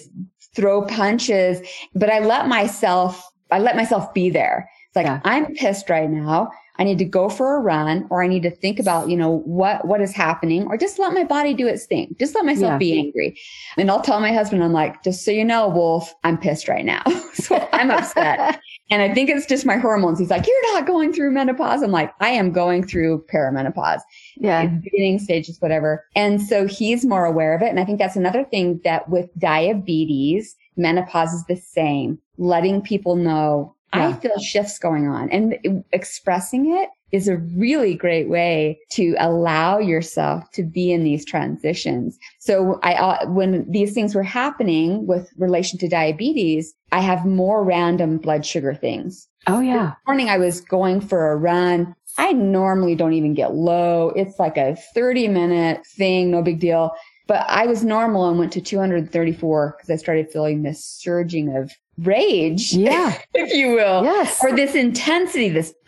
throw 0.56 0.86
punches, 0.86 1.68
but 1.94 2.10
I 2.10 2.20
let 2.20 2.48
myself, 2.48 3.24
I 3.52 3.60
let 3.60 3.76
myself 3.76 4.14
be 4.14 4.30
there. 4.30 4.70
It's 4.96 5.06
like, 5.06 5.06
Yeah. 5.06 5.20
I'm 5.26 5.54
pissed 5.56 5.90
right 5.90 6.10
now. 6.10 6.52
I 6.78 6.84
need 6.84 6.98
to 6.98 7.06
go 7.06 7.30
for 7.30 7.56
a 7.56 7.60
run 7.62 8.06
or 8.10 8.22
I 8.22 8.28
need 8.28 8.44
to 8.44 8.52
think 8.52 8.80
about, 8.80 9.08
you 9.10 9.16
know, 9.16 9.40
what, 9.46 9.88
what 9.88 10.02
is 10.02 10.14
happening 10.14 10.68
or 10.68 10.78
just 10.78 11.00
let 11.00 11.14
my 11.14 11.24
body 11.24 11.54
do 11.54 11.68
its 11.68 11.86
thing. 11.86 12.16
Just 12.20 12.36
let 12.36 12.46
myself 12.46 12.72
Yeah. 12.74 12.78
be 12.78 12.98
angry. 13.00 13.40
And 13.78 13.90
I'll 13.90 14.02
tell 14.02 14.20
my 14.20 14.34
husband, 14.34 14.62
I'm 14.62 14.74
like, 14.74 15.02
just 15.02 15.24
so 15.24 15.32
you 15.32 15.46
know, 15.46 15.70
Wolf, 15.70 16.14
I'm 16.26 16.38
pissed 16.38 16.68
right 16.68 16.84
now. 16.84 17.02
so 17.34 17.68
I'm 17.72 17.92
upset. 17.92 18.60
And 18.92 19.02
I 19.02 19.12
think 19.12 19.32
it's 19.32 19.48
just 19.48 19.66
my 19.66 19.78
hormones. 19.78 20.20
He's 20.20 20.30
like, 20.30 20.46
you're 20.46 20.74
not 20.74 20.86
going 20.86 21.12
through 21.12 21.32
menopause. 21.32 21.82
I'm 21.82 21.90
like, 21.90 22.14
I 22.20 22.30
am 22.30 22.52
going 22.52 22.86
through 22.86 23.26
perimenopause 23.34 24.02
yeah. 24.38 24.68
beginning 24.68 25.18
stages, 25.18 25.60
whatever. 25.60 26.06
And 26.16 26.40
so 26.40 26.68
he's 26.68 27.04
more 27.04 27.26
aware 27.26 27.56
of 27.56 27.64
it. 27.64 27.70
And 27.70 27.80
I 27.80 27.84
think 27.84 27.98
that's 27.98 28.16
another 28.16 28.44
thing 28.44 28.80
that 28.84 29.10
with 29.10 29.28
diabetes, 29.40 30.56
menopause 30.78 31.34
is 31.34 31.44
the 31.46 31.56
same. 31.56 32.20
Letting 32.38 32.80
people 32.82 33.16
know 33.16 33.75
I 34.02 34.14
feel 34.14 34.38
shifts 34.40 34.80
going 34.80 35.08
on 35.08 35.30
and 35.30 35.84
expressing 35.92 36.76
it 36.76 36.90
is 37.12 37.28
a 37.28 37.38
really 37.38 37.96
great 37.96 38.28
way 38.30 38.80
to 38.92 39.16
allow 39.20 39.78
yourself 39.78 40.50
to 40.52 40.64
be 40.64 40.92
in 40.92 41.04
these 41.04 41.24
transitions. 41.24 42.18
So 42.40 42.80
I, 42.84 42.96
uh, 42.96 43.28
when 43.30 43.70
these 43.72 43.94
things 43.94 44.16
were 44.16 44.24
happening 44.24 45.08
with 45.08 45.32
relation 45.38 45.80
to 45.80 45.88
diabetes, 45.88 46.74
I 46.92 47.02
have 47.02 47.26
more 47.26 47.64
random 47.64 48.18
blood 48.18 48.46
sugar 48.46 48.74
things 48.74 49.28
Oh 49.48 49.60
yeah. 49.60 49.94
morning 50.08 50.30
I 50.30 50.38
was 50.38 50.62
going 50.62 51.02
for 51.02 51.32
a 51.32 51.36
run. 51.36 51.96
I 52.18 52.32
normally 52.34 52.96
don't 52.96 53.14
even 53.14 53.34
get 53.34 53.54
low. 53.54 54.10
It's 54.16 54.40
like 54.40 54.58
a 54.58 54.76
30 54.94 55.28
minute 55.28 55.86
thing, 55.86 56.32
no 56.32 56.42
big 56.42 56.60
deal. 56.60 56.92
But 57.28 57.46
I 57.50 57.66
was 57.66 57.84
normal 57.84 58.30
and 58.30 58.38
went 58.38 58.54
to 58.54 58.62
234 58.62 59.76
because 59.78 59.90
I 59.90 59.96
started 59.96 60.30
feeling 60.32 60.62
this 60.62 60.84
surging 60.86 61.56
of 61.56 61.72
rage, 61.98 62.74
Yeah. 62.74 63.18
if 63.34 63.54
you 63.54 63.70
will, 63.70 64.04
Yes. 64.04 64.40
or 64.44 64.56
this 64.56 64.76
intensity, 64.76 65.50
this 65.50 65.74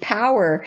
power. 0.00 0.64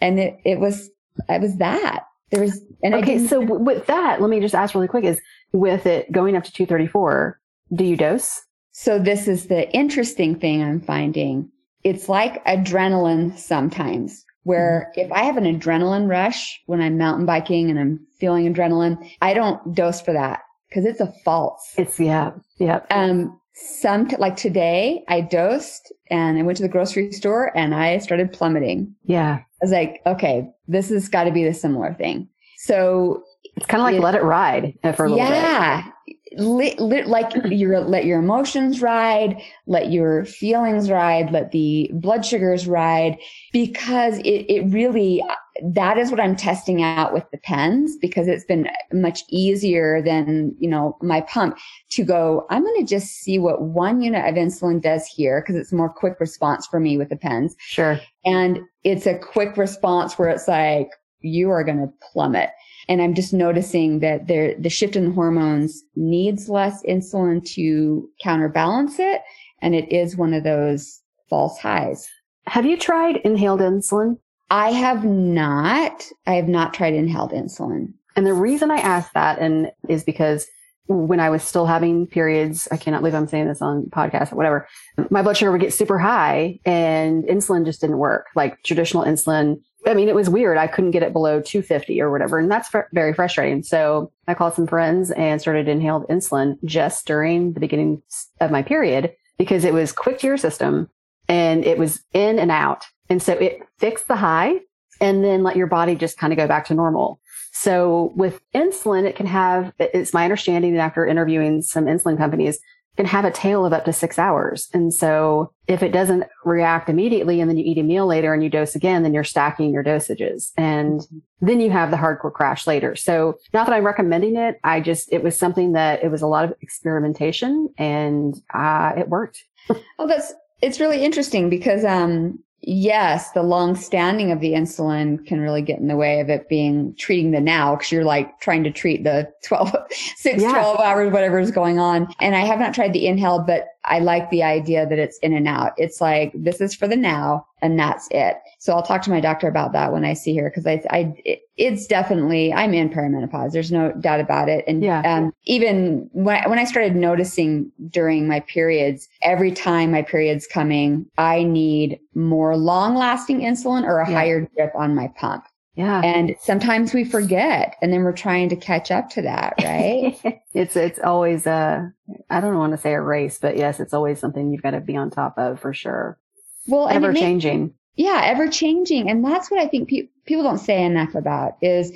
And 0.00 0.18
it, 0.18 0.38
it 0.44 0.58
was, 0.58 0.90
it 1.28 1.40
was 1.40 1.56
that. 1.58 2.04
There 2.30 2.40
was, 2.40 2.62
and 2.82 2.94
okay. 2.94 3.18
So 3.26 3.42
w- 3.42 3.62
with 3.62 3.86
that, 3.86 4.20
let 4.22 4.30
me 4.30 4.40
just 4.40 4.54
ask 4.54 4.74
really 4.74 4.88
quick: 4.88 5.04
is 5.04 5.20
with 5.52 5.84
it 5.86 6.10
going 6.10 6.34
up 6.34 6.44
to 6.44 6.52
234, 6.52 7.38
do 7.74 7.84
you 7.84 7.94
dose? 7.96 8.40
So 8.70 8.98
this 8.98 9.28
is 9.28 9.48
the 9.48 9.70
interesting 9.74 10.34
thing 10.38 10.62
I'm 10.62 10.80
finding. 10.80 11.50
It's 11.84 12.08
like 12.08 12.42
adrenaline 12.46 13.36
sometimes 13.38 14.24
where 14.44 14.92
if 14.94 15.10
I 15.12 15.22
have 15.22 15.36
an 15.36 15.44
adrenaline 15.44 16.08
rush 16.08 16.60
when 16.66 16.80
I'm 16.80 16.98
mountain 16.98 17.26
biking 17.26 17.70
and 17.70 17.78
I'm 17.78 18.06
feeling 18.18 18.52
adrenaline, 18.52 19.10
I 19.20 19.34
don't 19.34 19.74
dose 19.74 20.00
for 20.00 20.12
that 20.12 20.40
because 20.68 20.84
it's 20.84 21.00
a 21.00 21.12
false. 21.24 21.74
It's 21.76 22.00
yeah. 22.00 22.32
Yeah. 22.58 22.80
Um, 22.90 23.38
some 23.54 24.08
like 24.18 24.36
today 24.36 25.04
I 25.08 25.20
dosed 25.20 25.92
and 26.10 26.38
I 26.38 26.42
went 26.42 26.56
to 26.56 26.62
the 26.62 26.68
grocery 26.68 27.12
store 27.12 27.56
and 27.56 27.74
I 27.74 27.98
started 27.98 28.32
plummeting. 28.32 28.94
Yeah. 29.04 29.40
I 29.40 29.44
was 29.60 29.72
like, 29.72 30.00
okay, 30.06 30.50
this 30.66 30.88
has 30.88 31.08
got 31.08 31.24
to 31.24 31.30
be 31.30 31.44
the 31.44 31.54
similar 31.54 31.94
thing. 31.94 32.28
So 32.58 33.22
it's 33.56 33.66
kind 33.66 33.80
of 33.80 33.84
like 33.84 33.96
it, 33.96 34.00
let 34.00 34.14
it 34.14 34.22
ride 34.22 34.74
for 34.96 35.04
a 35.04 35.10
little 35.10 35.18
bit. 35.18 35.34
yeah, 35.34 35.84
bit. 36.06 36.16
Li, 36.36 36.74
li, 36.78 37.02
like 37.04 37.32
you 37.50 37.76
let 37.78 38.04
your 38.04 38.18
emotions 38.18 38.80
ride, 38.80 39.40
let 39.66 39.92
your 39.92 40.24
feelings 40.24 40.90
ride, 40.90 41.30
let 41.30 41.52
the 41.52 41.90
blood 41.94 42.24
sugars 42.24 42.66
ride, 42.66 43.18
because 43.52 44.18
it, 44.18 44.46
it 44.48 44.62
really, 44.72 45.22
that 45.62 45.98
is 45.98 46.10
what 46.10 46.20
I'm 46.20 46.36
testing 46.36 46.82
out 46.82 47.12
with 47.12 47.24
the 47.30 47.38
pens 47.38 47.96
because 47.96 48.28
it's 48.28 48.44
been 48.44 48.68
much 48.92 49.22
easier 49.28 50.02
than, 50.02 50.54
you 50.58 50.68
know, 50.68 50.96
my 51.02 51.20
pump 51.22 51.58
to 51.90 52.04
go, 52.04 52.46
I'm 52.50 52.62
going 52.64 52.80
to 52.80 52.86
just 52.86 53.16
see 53.16 53.38
what 53.38 53.62
one 53.62 54.00
unit 54.00 54.26
of 54.26 54.34
insulin 54.34 54.80
does 54.80 55.06
here 55.06 55.40
because 55.40 55.56
it's 55.56 55.72
more 55.72 55.92
quick 55.92 56.18
response 56.20 56.66
for 56.66 56.80
me 56.80 56.96
with 56.98 57.10
the 57.10 57.16
pens. 57.16 57.54
Sure. 57.58 58.00
And 58.24 58.60
it's 58.84 59.06
a 59.06 59.18
quick 59.18 59.56
response 59.56 60.18
where 60.18 60.28
it's 60.28 60.48
like, 60.48 60.90
you 61.24 61.50
are 61.50 61.62
going 61.64 61.78
to 61.78 61.92
plummet. 62.12 62.50
And 62.88 63.00
I'm 63.00 63.14
just 63.14 63.32
noticing 63.32 64.00
that 64.00 64.26
there, 64.26 64.54
the 64.58 64.68
shift 64.68 64.96
in 64.96 65.06
the 65.06 65.12
hormones 65.12 65.82
needs 65.94 66.48
less 66.48 66.82
insulin 66.84 67.44
to 67.54 68.08
counterbalance 68.20 68.98
it. 68.98 69.22
And 69.60 69.74
it 69.74 69.90
is 69.92 70.16
one 70.16 70.34
of 70.34 70.44
those 70.44 71.00
false 71.30 71.58
highs. 71.58 72.08
Have 72.46 72.66
you 72.66 72.76
tried 72.76 73.16
inhaled 73.18 73.60
insulin? 73.60 74.18
I 74.50 74.72
have 74.72 75.04
not. 75.04 76.06
I 76.26 76.34
have 76.34 76.48
not 76.48 76.74
tried 76.74 76.94
inhaled 76.94 77.30
insulin. 77.30 77.94
And 78.16 78.26
the 78.26 78.34
reason 78.34 78.70
I 78.70 78.76
asked 78.76 79.14
that 79.14 79.38
and 79.38 79.70
is 79.88 80.04
because 80.04 80.46
when 80.88 81.20
I 81.20 81.30
was 81.30 81.42
still 81.42 81.66
having 81.66 82.06
periods, 82.06 82.68
I 82.70 82.76
cannot 82.76 83.00
believe 83.00 83.14
I'm 83.14 83.28
saying 83.28 83.48
this 83.48 83.62
on 83.62 83.84
podcast 83.86 84.32
or 84.32 84.36
whatever, 84.36 84.68
my 85.10 85.22
blood 85.22 85.36
sugar 85.36 85.52
would 85.52 85.60
get 85.60 85.72
super 85.72 85.98
high 85.98 86.58
and 86.64 87.24
insulin 87.24 87.64
just 87.64 87.80
didn't 87.80 87.98
work. 87.98 88.26
Like 88.34 88.62
traditional 88.62 89.04
insulin 89.04 89.62
I 89.86 89.94
mean, 89.94 90.08
it 90.08 90.14
was 90.14 90.30
weird. 90.30 90.58
I 90.58 90.66
couldn't 90.66 90.92
get 90.92 91.02
it 91.02 91.12
below 91.12 91.40
250 91.40 92.00
or 92.00 92.10
whatever. 92.10 92.38
And 92.38 92.50
that's 92.50 92.68
fr- 92.68 92.80
very 92.92 93.12
frustrating. 93.12 93.62
So 93.62 94.12
I 94.28 94.34
called 94.34 94.54
some 94.54 94.66
friends 94.66 95.10
and 95.10 95.40
started 95.40 95.68
inhaled 95.68 96.06
insulin 96.08 96.58
just 96.64 97.06
during 97.06 97.52
the 97.52 97.60
beginning 97.60 98.02
of 98.40 98.50
my 98.50 98.62
period 98.62 99.12
because 99.38 99.64
it 99.64 99.72
was 99.72 99.92
quick 99.92 100.18
to 100.20 100.26
your 100.26 100.36
system 100.36 100.88
and 101.28 101.64
it 101.64 101.78
was 101.78 102.02
in 102.12 102.38
and 102.38 102.50
out. 102.50 102.86
And 103.08 103.22
so 103.22 103.32
it 103.32 103.60
fixed 103.78 104.08
the 104.08 104.16
high 104.16 104.60
and 105.00 105.24
then 105.24 105.42
let 105.42 105.56
your 105.56 105.66
body 105.66 105.96
just 105.96 106.16
kind 106.16 106.32
of 106.32 106.36
go 106.36 106.46
back 106.46 106.66
to 106.66 106.74
normal. 106.74 107.20
So 107.52 108.12
with 108.16 108.40
insulin, 108.54 109.04
it 109.04 109.16
can 109.16 109.26
have, 109.26 109.72
it's 109.78 110.14
my 110.14 110.24
understanding 110.24 110.74
that 110.74 110.80
after 110.80 111.06
interviewing 111.06 111.60
some 111.60 111.86
insulin 111.86 112.16
companies, 112.16 112.58
can 112.96 113.06
have 113.06 113.24
a 113.24 113.30
tail 113.30 113.64
of 113.64 113.72
up 113.72 113.84
to 113.86 113.92
six 113.92 114.18
hours. 114.18 114.68
And 114.74 114.92
so 114.92 115.52
if 115.66 115.82
it 115.82 115.92
doesn't 115.92 116.24
react 116.44 116.90
immediately 116.90 117.40
and 117.40 117.48
then 117.48 117.56
you 117.56 117.64
eat 117.64 117.78
a 117.78 117.82
meal 117.82 118.06
later 118.06 118.34
and 118.34 118.42
you 118.42 118.50
dose 118.50 118.74
again, 118.74 119.02
then 119.02 119.14
you're 119.14 119.24
stacking 119.24 119.72
your 119.72 119.82
dosages 119.82 120.52
and 120.58 121.00
then 121.40 121.60
you 121.60 121.70
have 121.70 121.90
the 121.90 121.96
hardcore 121.96 122.32
crash 122.32 122.66
later. 122.66 122.94
So 122.94 123.38
not 123.54 123.66
that 123.66 123.72
I'm 123.72 123.86
recommending 123.86 124.36
it. 124.36 124.60
I 124.62 124.80
just, 124.80 125.10
it 125.12 125.22
was 125.22 125.38
something 125.38 125.72
that 125.72 126.04
it 126.04 126.10
was 126.10 126.22
a 126.22 126.26
lot 126.26 126.44
of 126.44 126.54
experimentation 126.60 127.72
and 127.78 128.34
uh, 128.52 128.92
it 128.96 129.08
worked. 129.08 129.44
oh, 129.98 130.06
that's, 130.06 130.34
it's 130.60 130.78
really 130.78 131.02
interesting 131.02 131.48
because, 131.48 131.84
um, 131.84 132.38
yes, 132.62 133.32
the 133.32 133.42
long 133.42 133.76
standing 133.76 134.30
of 134.30 134.40
the 134.40 134.52
insulin 134.52 135.24
can 135.26 135.40
really 135.40 135.62
get 135.62 135.78
in 135.78 135.88
the 135.88 135.96
way 135.96 136.20
of 136.20 136.30
it 136.30 136.48
being 136.48 136.94
treating 136.94 137.32
the 137.32 137.40
now 137.40 137.74
because 137.74 137.92
you're 137.92 138.04
like 138.04 138.40
trying 138.40 138.64
to 138.64 138.70
treat 138.70 139.04
the 139.04 139.30
12, 139.44 139.74
6, 140.16 140.42
yeah. 140.42 140.52
12 140.52 140.80
hours, 140.80 141.12
whatever 141.12 141.38
is 141.38 141.50
going 141.50 141.78
on. 141.78 142.12
And 142.20 142.34
I 142.34 142.40
have 142.40 142.58
not 142.58 142.74
tried 142.74 142.92
the 142.92 143.06
inhale, 143.06 143.40
but 143.40 143.66
I 143.84 143.98
like 143.98 144.30
the 144.30 144.42
idea 144.42 144.86
that 144.86 144.98
it's 144.98 145.18
in 145.18 145.32
and 145.32 145.48
out. 145.48 145.72
It's 145.76 146.00
like, 146.00 146.32
this 146.34 146.60
is 146.60 146.74
for 146.74 146.86
the 146.86 146.96
now 146.96 147.46
and 147.62 147.78
that's 147.78 148.08
it. 148.10 148.36
So 148.58 148.74
I'll 148.74 148.82
talk 148.82 149.02
to 149.02 149.10
my 149.10 149.20
doctor 149.20 149.48
about 149.48 149.72
that 149.72 149.92
when 149.92 150.04
I 150.04 150.12
see 150.12 150.36
her 150.36 150.50
because 150.50 150.66
I, 150.66 150.82
I, 150.90 151.14
it, 151.24 151.40
it's 151.56 151.86
definitely, 151.86 152.52
I'm 152.52 152.74
in 152.74 152.90
perimenopause. 152.90 153.52
There's 153.52 153.72
no 153.72 153.92
doubt 153.92 154.20
about 154.20 154.48
it. 154.48 154.64
And 154.66 154.82
yeah. 154.82 155.00
um, 155.02 155.32
even 155.44 156.10
when 156.12 156.42
I, 156.42 156.48
when 156.48 156.58
I 156.58 156.64
started 156.64 156.96
noticing 156.96 157.70
during 157.90 158.26
my 158.26 158.40
periods, 158.40 159.08
every 159.22 159.52
time 159.52 159.92
my 159.92 160.02
period's 160.02 160.46
coming, 160.46 161.06
I 161.16 161.44
need 161.44 162.00
more 162.14 162.56
long 162.56 162.96
lasting 162.96 163.40
insulin 163.40 163.84
or 163.84 164.00
a 164.00 164.10
yeah. 164.10 164.16
higher 164.16 164.48
drip 164.56 164.72
on 164.74 164.94
my 164.94 165.08
pump. 165.16 165.44
Yeah. 165.74 166.02
And 166.02 166.36
sometimes 166.40 166.92
we 166.92 167.04
forget 167.04 167.76
and 167.80 167.92
then 167.92 168.02
we're 168.02 168.12
trying 168.12 168.50
to 168.50 168.56
catch 168.56 168.90
up 168.90 169.08
to 169.10 169.22
that, 169.22 169.54
right? 169.62 170.20
it's, 170.52 170.76
it's 170.76 170.98
always 170.98 171.46
a, 171.46 171.90
I 172.28 172.40
don't 172.40 172.58
want 172.58 172.72
to 172.72 172.78
say 172.78 172.92
a 172.92 173.00
race, 173.00 173.38
but 173.40 173.56
yes, 173.56 173.80
it's 173.80 173.94
always 173.94 174.18
something 174.18 174.50
you've 174.50 174.62
got 174.62 174.72
to 174.72 174.80
be 174.80 174.96
on 174.96 175.10
top 175.10 175.38
of 175.38 175.60
for 175.60 175.72
sure. 175.72 176.18
Well, 176.66 176.88
ever 176.88 177.12
changing. 177.12 177.74
Yeah. 177.96 178.20
Ever 178.24 178.48
changing. 178.48 179.10
And 179.10 179.24
that's 179.24 179.50
what 179.50 179.60
I 179.60 179.66
think 179.66 179.88
pe- 179.88 180.08
people 180.24 180.44
don't 180.44 180.58
say 180.58 180.82
enough 180.84 181.14
about 181.14 181.58
is 181.60 181.92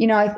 you 0.00 0.06
know, 0.06 0.34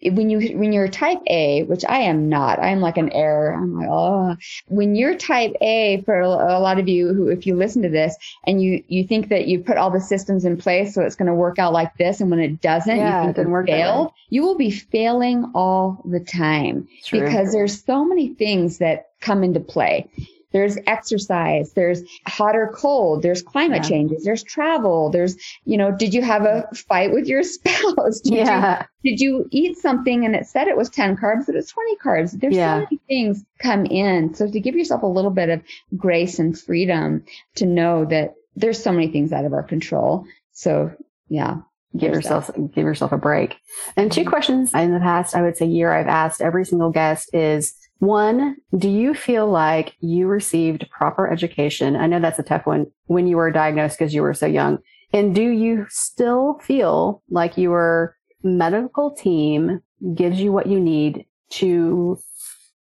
when 0.00 0.30
you 0.30 0.56
when 0.56 0.72
you're 0.72 0.86
type 0.86 1.18
A, 1.26 1.64
which 1.64 1.84
I 1.84 2.02
am 2.02 2.28
not, 2.28 2.60
I'm 2.60 2.78
like 2.78 2.98
an 2.98 3.10
error. 3.10 3.52
I'm 3.52 3.76
like, 3.76 3.88
oh, 3.90 4.36
when 4.68 4.94
you're 4.94 5.16
type 5.16 5.54
A, 5.60 6.02
for 6.04 6.20
a 6.20 6.60
lot 6.60 6.78
of 6.78 6.88
you 6.88 7.12
who, 7.12 7.26
if 7.26 7.44
you 7.44 7.56
listen 7.56 7.82
to 7.82 7.88
this 7.88 8.14
and 8.46 8.62
you 8.62 8.84
you 8.86 9.04
think 9.04 9.30
that 9.30 9.48
you 9.48 9.58
put 9.58 9.76
all 9.76 9.90
the 9.90 10.00
systems 10.00 10.44
in 10.44 10.56
place 10.56 10.94
so 10.94 11.02
it's 11.02 11.16
going 11.16 11.26
to 11.26 11.34
work 11.34 11.58
out 11.58 11.72
like 11.72 11.96
this, 11.96 12.20
and 12.20 12.30
when 12.30 12.38
it 12.38 12.60
doesn't, 12.60 12.96
yeah, 12.96 13.26
you 13.26 13.32
think 13.32 13.66
failed. 13.66 14.12
You 14.28 14.42
will 14.42 14.56
be 14.56 14.70
failing 14.70 15.50
all 15.52 16.00
the 16.04 16.20
time 16.20 16.86
True. 17.04 17.22
because 17.22 17.50
there's 17.50 17.82
so 17.82 18.04
many 18.04 18.34
things 18.34 18.78
that 18.78 19.06
come 19.20 19.42
into 19.42 19.58
play. 19.58 20.08
There's 20.52 20.78
exercise. 20.86 21.72
There's 21.72 22.02
hot 22.26 22.56
or 22.56 22.72
cold. 22.74 23.22
There's 23.22 23.42
climate 23.42 23.82
yeah. 23.82 23.88
changes. 23.88 24.24
There's 24.24 24.42
travel. 24.42 25.10
There's, 25.10 25.36
you 25.64 25.76
know, 25.76 25.90
did 25.90 26.14
you 26.14 26.22
have 26.22 26.44
a 26.44 26.68
fight 26.74 27.12
with 27.12 27.26
your 27.26 27.42
spouse? 27.42 28.20
Did 28.20 28.34
yeah. 28.34 28.86
You, 29.02 29.10
did 29.10 29.20
you 29.20 29.48
eat 29.50 29.78
something 29.78 30.24
and 30.24 30.34
it 30.34 30.46
said 30.46 30.68
it 30.68 30.76
was 30.76 30.90
10 30.90 31.16
carbs, 31.16 31.46
but 31.46 31.54
it's 31.54 31.72
20 31.72 31.96
carbs? 31.96 32.38
There's 32.38 32.54
yeah. 32.54 32.74
so 32.74 32.80
many 32.80 33.00
things 33.08 33.44
come 33.58 33.86
in. 33.86 34.34
So 34.34 34.50
to 34.50 34.60
give 34.60 34.74
yourself 34.74 35.02
a 35.02 35.06
little 35.06 35.30
bit 35.30 35.48
of 35.48 35.62
grace 35.96 36.38
and 36.38 36.58
freedom 36.58 37.24
to 37.56 37.66
know 37.66 38.04
that 38.06 38.34
there's 38.54 38.82
so 38.82 38.92
many 38.92 39.08
things 39.08 39.32
out 39.32 39.44
of 39.44 39.52
our 39.52 39.62
control. 39.62 40.26
So 40.52 40.92
yeah, 41.28 41.58
give 41.96 42.12
yourself 42.12 42.50
give 42.74 42.84
yourself 42.84 43.12
a 43.12 43.18
break. 43.18 43.56
And 43.96 44.10
two 44.10 44.22
mm-hmm. 44.22 44.30
questions 44.30 44.74
in 44.74 44.92
the 44.92 45.00
past, 45.00 45.34
I 45.34 45.42
would 45.42 45.56
say 45.56 45.66
year 45.66 45.92
I've 45.92 46.06
asked 46.06 46.40
every 46.40 46.64
single 46.64 46.90
guest 46.90 47.30
is 47.32 47.74
one, 48.02 48.56
do 48.76 48.88
you 48.88 49.14
feel 49.14 49.48
like 49.48 49.94
you 50.00 50.26
received 50.26 50.90
proper 50.90 51.30
education? 51.30 51.94
I 51.94 52.08
know 52.08 52.18
that's 52.18 52.40
a 52.40 52.42
tough 52.42 52.66
one 52.66 52.90
when 53.06 53.28
you 53.28 53.36
were 53.36 53.52
diagnosed 53.52 53.96
because 53.96 54.12
you 54.12 54.22
were 54.22 54.34
so 54.34 54.46
young. 54.46 54.78
And 55.12 55.36
do 55.36 55.50
you 55.50 55.86
still 55.88 56.58
feel 56.64 57.22
like 57.30 57.56
your 57.56 58.16
medical 58.42 59.12
team 59.12 59.82
gives 60.16 60.40
you 60.40 60.50
what 60.50 60.66
you 60.66 60.80
need 60.80 61.26
to 61.50 62.18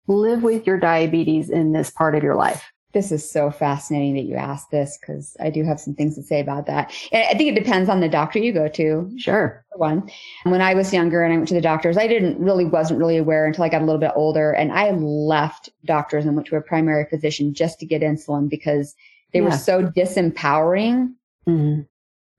live 0.08 0.44
with 0.44 0.68
your 0.68 0.78
diabetes 0.78 1.50
in 1.50 1.72
this 1.72 1.90
part 1.90 2.14
of 2.14 2.22
your 2.22 2.36
life? 2.36 2.72
This 2.94 3.12
is 3.12 3.30
so 3.30 3.52
fascinating 3.52 4.16
that 4.16 4.24
you 4.24 4.36
asked 4.36 4.72
this 4.72 4.98
because 4.98 5.36
I 5.40 5.50
do 5.50 5.64
have 5.64 5.80
some 5.80 5.94
things 5.94 6.16
to 6.16 6.24
say 6.24 6.40
about 6.40 6.66
that. 6.68 6.94
And 7.12 7.24
I 7.28 7.38
think 7.38 7.50
it 7.56 7.62
depends 7.62 7.90
on 7.90 8.00
the 8.00 8.10
doctor 8.10 8.40
you 8.40 8.54
go 8.54 8.68
to. 8.70 9.12
Sure. 9.18 9.64
One, 9.76 10.10
when 10.44 10.62
I 10.62 10.74
was 10.74 10.94
younger 10.94 11.24
and 11.24 11.34
I 11.34 11.38
went 11.38 11.50
to 11.50 11.54
the 11.54 11.62
doctors, 11.62 11.98
I 11.98 12.08
didn't 12.08 12.40
really 12.40 12.66
wasn't 12.66 13.00
really 13.00 13.18
aware 13.18 13.46
until 13.46 13.64
I 13.64 13.70
got 13.70 13.82
a 13.82 13.86
little 13.86 14.00
bit 14.00 14.14
older, 14.16 14.52
and 14.52 14.72
I 14.72 14.92
left 14.92 15.70
doctors 15.86 16.26
and 16.26 16.36
went 16.36 16.48
to 16.48 16.56
a 16.56 16.62
primary 16.62 17.06
physician 17.06 17.54
just 17.54 17.80
to 17.80 17.86
get 17.86 18.02
insulin 18.02 18.50
because 18.50 18.96
they 19.34 19.40
yeah. 19.40 19.46
were 19.46 19.52
so 19.52 19.84
disempowering. 19.84 21.14
Mm-hmm. 21.48 21.82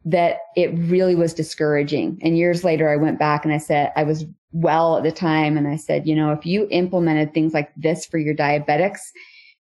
That 0.04 0.38
it 0.56 0.70
really 0.88 1.14
was 1.14 1.34
discouraging. 1.34 2.18
And 2.22 2.38
years 2.38 2.64
later, 2.64 2.88
I 2.88 2.96
went 2.96 3.18
back 3.18 3.44
and 3.44 3.52
I 3.52 3.58
said, 3.58 3.92
I 3.94 4.04
was 4.04 4.24
well 4.52 4.96
at 4.96 5.02
the 5.02 5.12
time. 5.12 5.58
And 5.58 5.68
I 5.68 5.76
said, 5.76 6.06
you 6.06 6.16
know, 6.16 6.32
if 6.32 6.46
you 6.46 6.66
implemented 6.70 7.34
things 7.34 7.52
like 7.52 7.70
this 7.76 8.06
for 8.06 8.16
your 8.16 8.34
diabetics, 8.34 9.00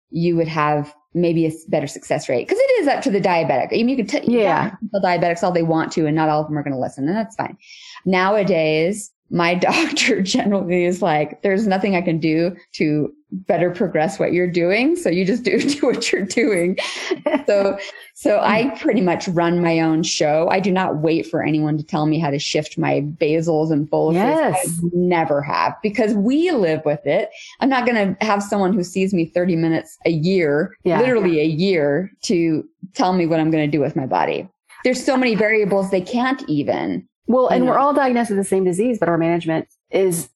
you 0.09 0.35
would 0.35 0.47
have 0.47 0.93
maybe 1.13 1.45
a 1.45 1.51
better 1.67 1.87
success 1.87 2.29
rate 2.29 2.47
because 2.47 2.59
it 2.59 2.81
is 2.81 2.87
up 2.87 3.01
to 3.01 3.09
the 3.09 3.19
diabetic. 3.21 3.67
I 3.71 3.83
mean, 3.83 3.89
you 3.89 3.97
can 3.97 4.07
tell 4.07 4.23
yeah. 4.23 4.75
diabetics 5.03 5.43
all 5.43 5.51
they 5.51 5.63
want 5.63 5.91
to, 5.93 6.05
and 6.05 6.15
not 6.15 6.29
all 6.29 6.41
of 6.41 6.47
them 6.47 6.57
are 6.57 6.63
going 6.63 6.73
to 6.73 6.79
listen, 6.79 7.07
and 7.07 7.17
that's 7.17 7.35
fine. 7.35 7.57
Nowadays, 8.05 9.11
my 9.29 9.55
doctor 9.69 10.21
generally 10.21 10.85
is 10.85 11.01
like, 11.01 11.41
"There's 11.41 11.67
nothing 11.67 11.95
I 11.95 12.01
can 12.01 12.19
do 12.19 12.55
to 12.73 13.11
better 13.31 13.69
progress 13.69 14.19
what 14.19 14.33
you're 14.33 14.49
doing, 14.49 14.95
so 14.95 15.09
you 15.09 15.25
just 15.25 15.43
do, 15.43 15.59
do 15.79 15.85
what 15.85 16.11
you're 16.11 16.25
doing." 16.25 16.77
so 17.45 17.77
so 18.19 18.39
I 18.39 18.75
pretty 18.79 19.01
much 19.01 19.27
run 19.27 19.61
my 19.61 19.79
own 19.79 20.01
show. 20.01 20.47
I 20.49 20.59
do 20.59 20.71
not 20.71 20.97
wait 20.97 21.27
for 21.27 21.43
anyone 21.43 21.77
to 21.77 21.83
tell 21.83 22.07
me 22.07 22.17
how 22.17 22.31
to 22.31 22.39
shift 22.39 22.75
my 22.75 23.01
basals 23.01 23.71
and 23.71 23.87
boluses. 23.87 24.23
Yes. 24.23 24.79
I 24.83 24.89
never 24.93 25.39
have 25.43 25.75
because 25.83 26.15
we 26.15 26.49
live 26.49 26.81
with 26.83 27.05
it. 27.05 27.29
I'm 27.59 27.69
not 27.69 27.85
going 27.85 28.15
to 28.15 28.25
have 28.25 28.41
someone 28.41 28.73
who 28.73 28.83
sees 28.83 29.13
me 29.13 29.25
30 29.25 29.55
minutes 29.55 29.99
a 30.05 30.09
year, 30.09 30.75
yeah. 30.83 30.99
literally 30.99 31.39
a 31.39 31.45
year 31.45 32.11
to 32.23 32.67
tell 32.95 33.13
me 33.13 33.27
what 33.27 33.39
I'm 33.39 33.51
going 33.51 33.69
to 33.69 33.71
do 33.71 33.81
with 33.81 33.95
my 33.95 34.07
body. 34.07 34.49
There's 34.83 35.03
so 35.03 35.15
many 35.15 35.35
variables 35.35 35.91
they 35.91 36.01
can't 36.01 36.43
even. 36.49 37.07
Well, 37.27 37.49
and 37.49 37.65
know. 37.65 37.71
we're 37.71 37.77
all 37.77 37.93
diagnosed 37.93 38.31
with 38.31 38.39
the 38.39 38.45
same 38.45 38.63
disease, 38.63 38.97
but 38.99 39.09
our 39.09 39.19
management 39.19 39.67
is, 39.91 40.29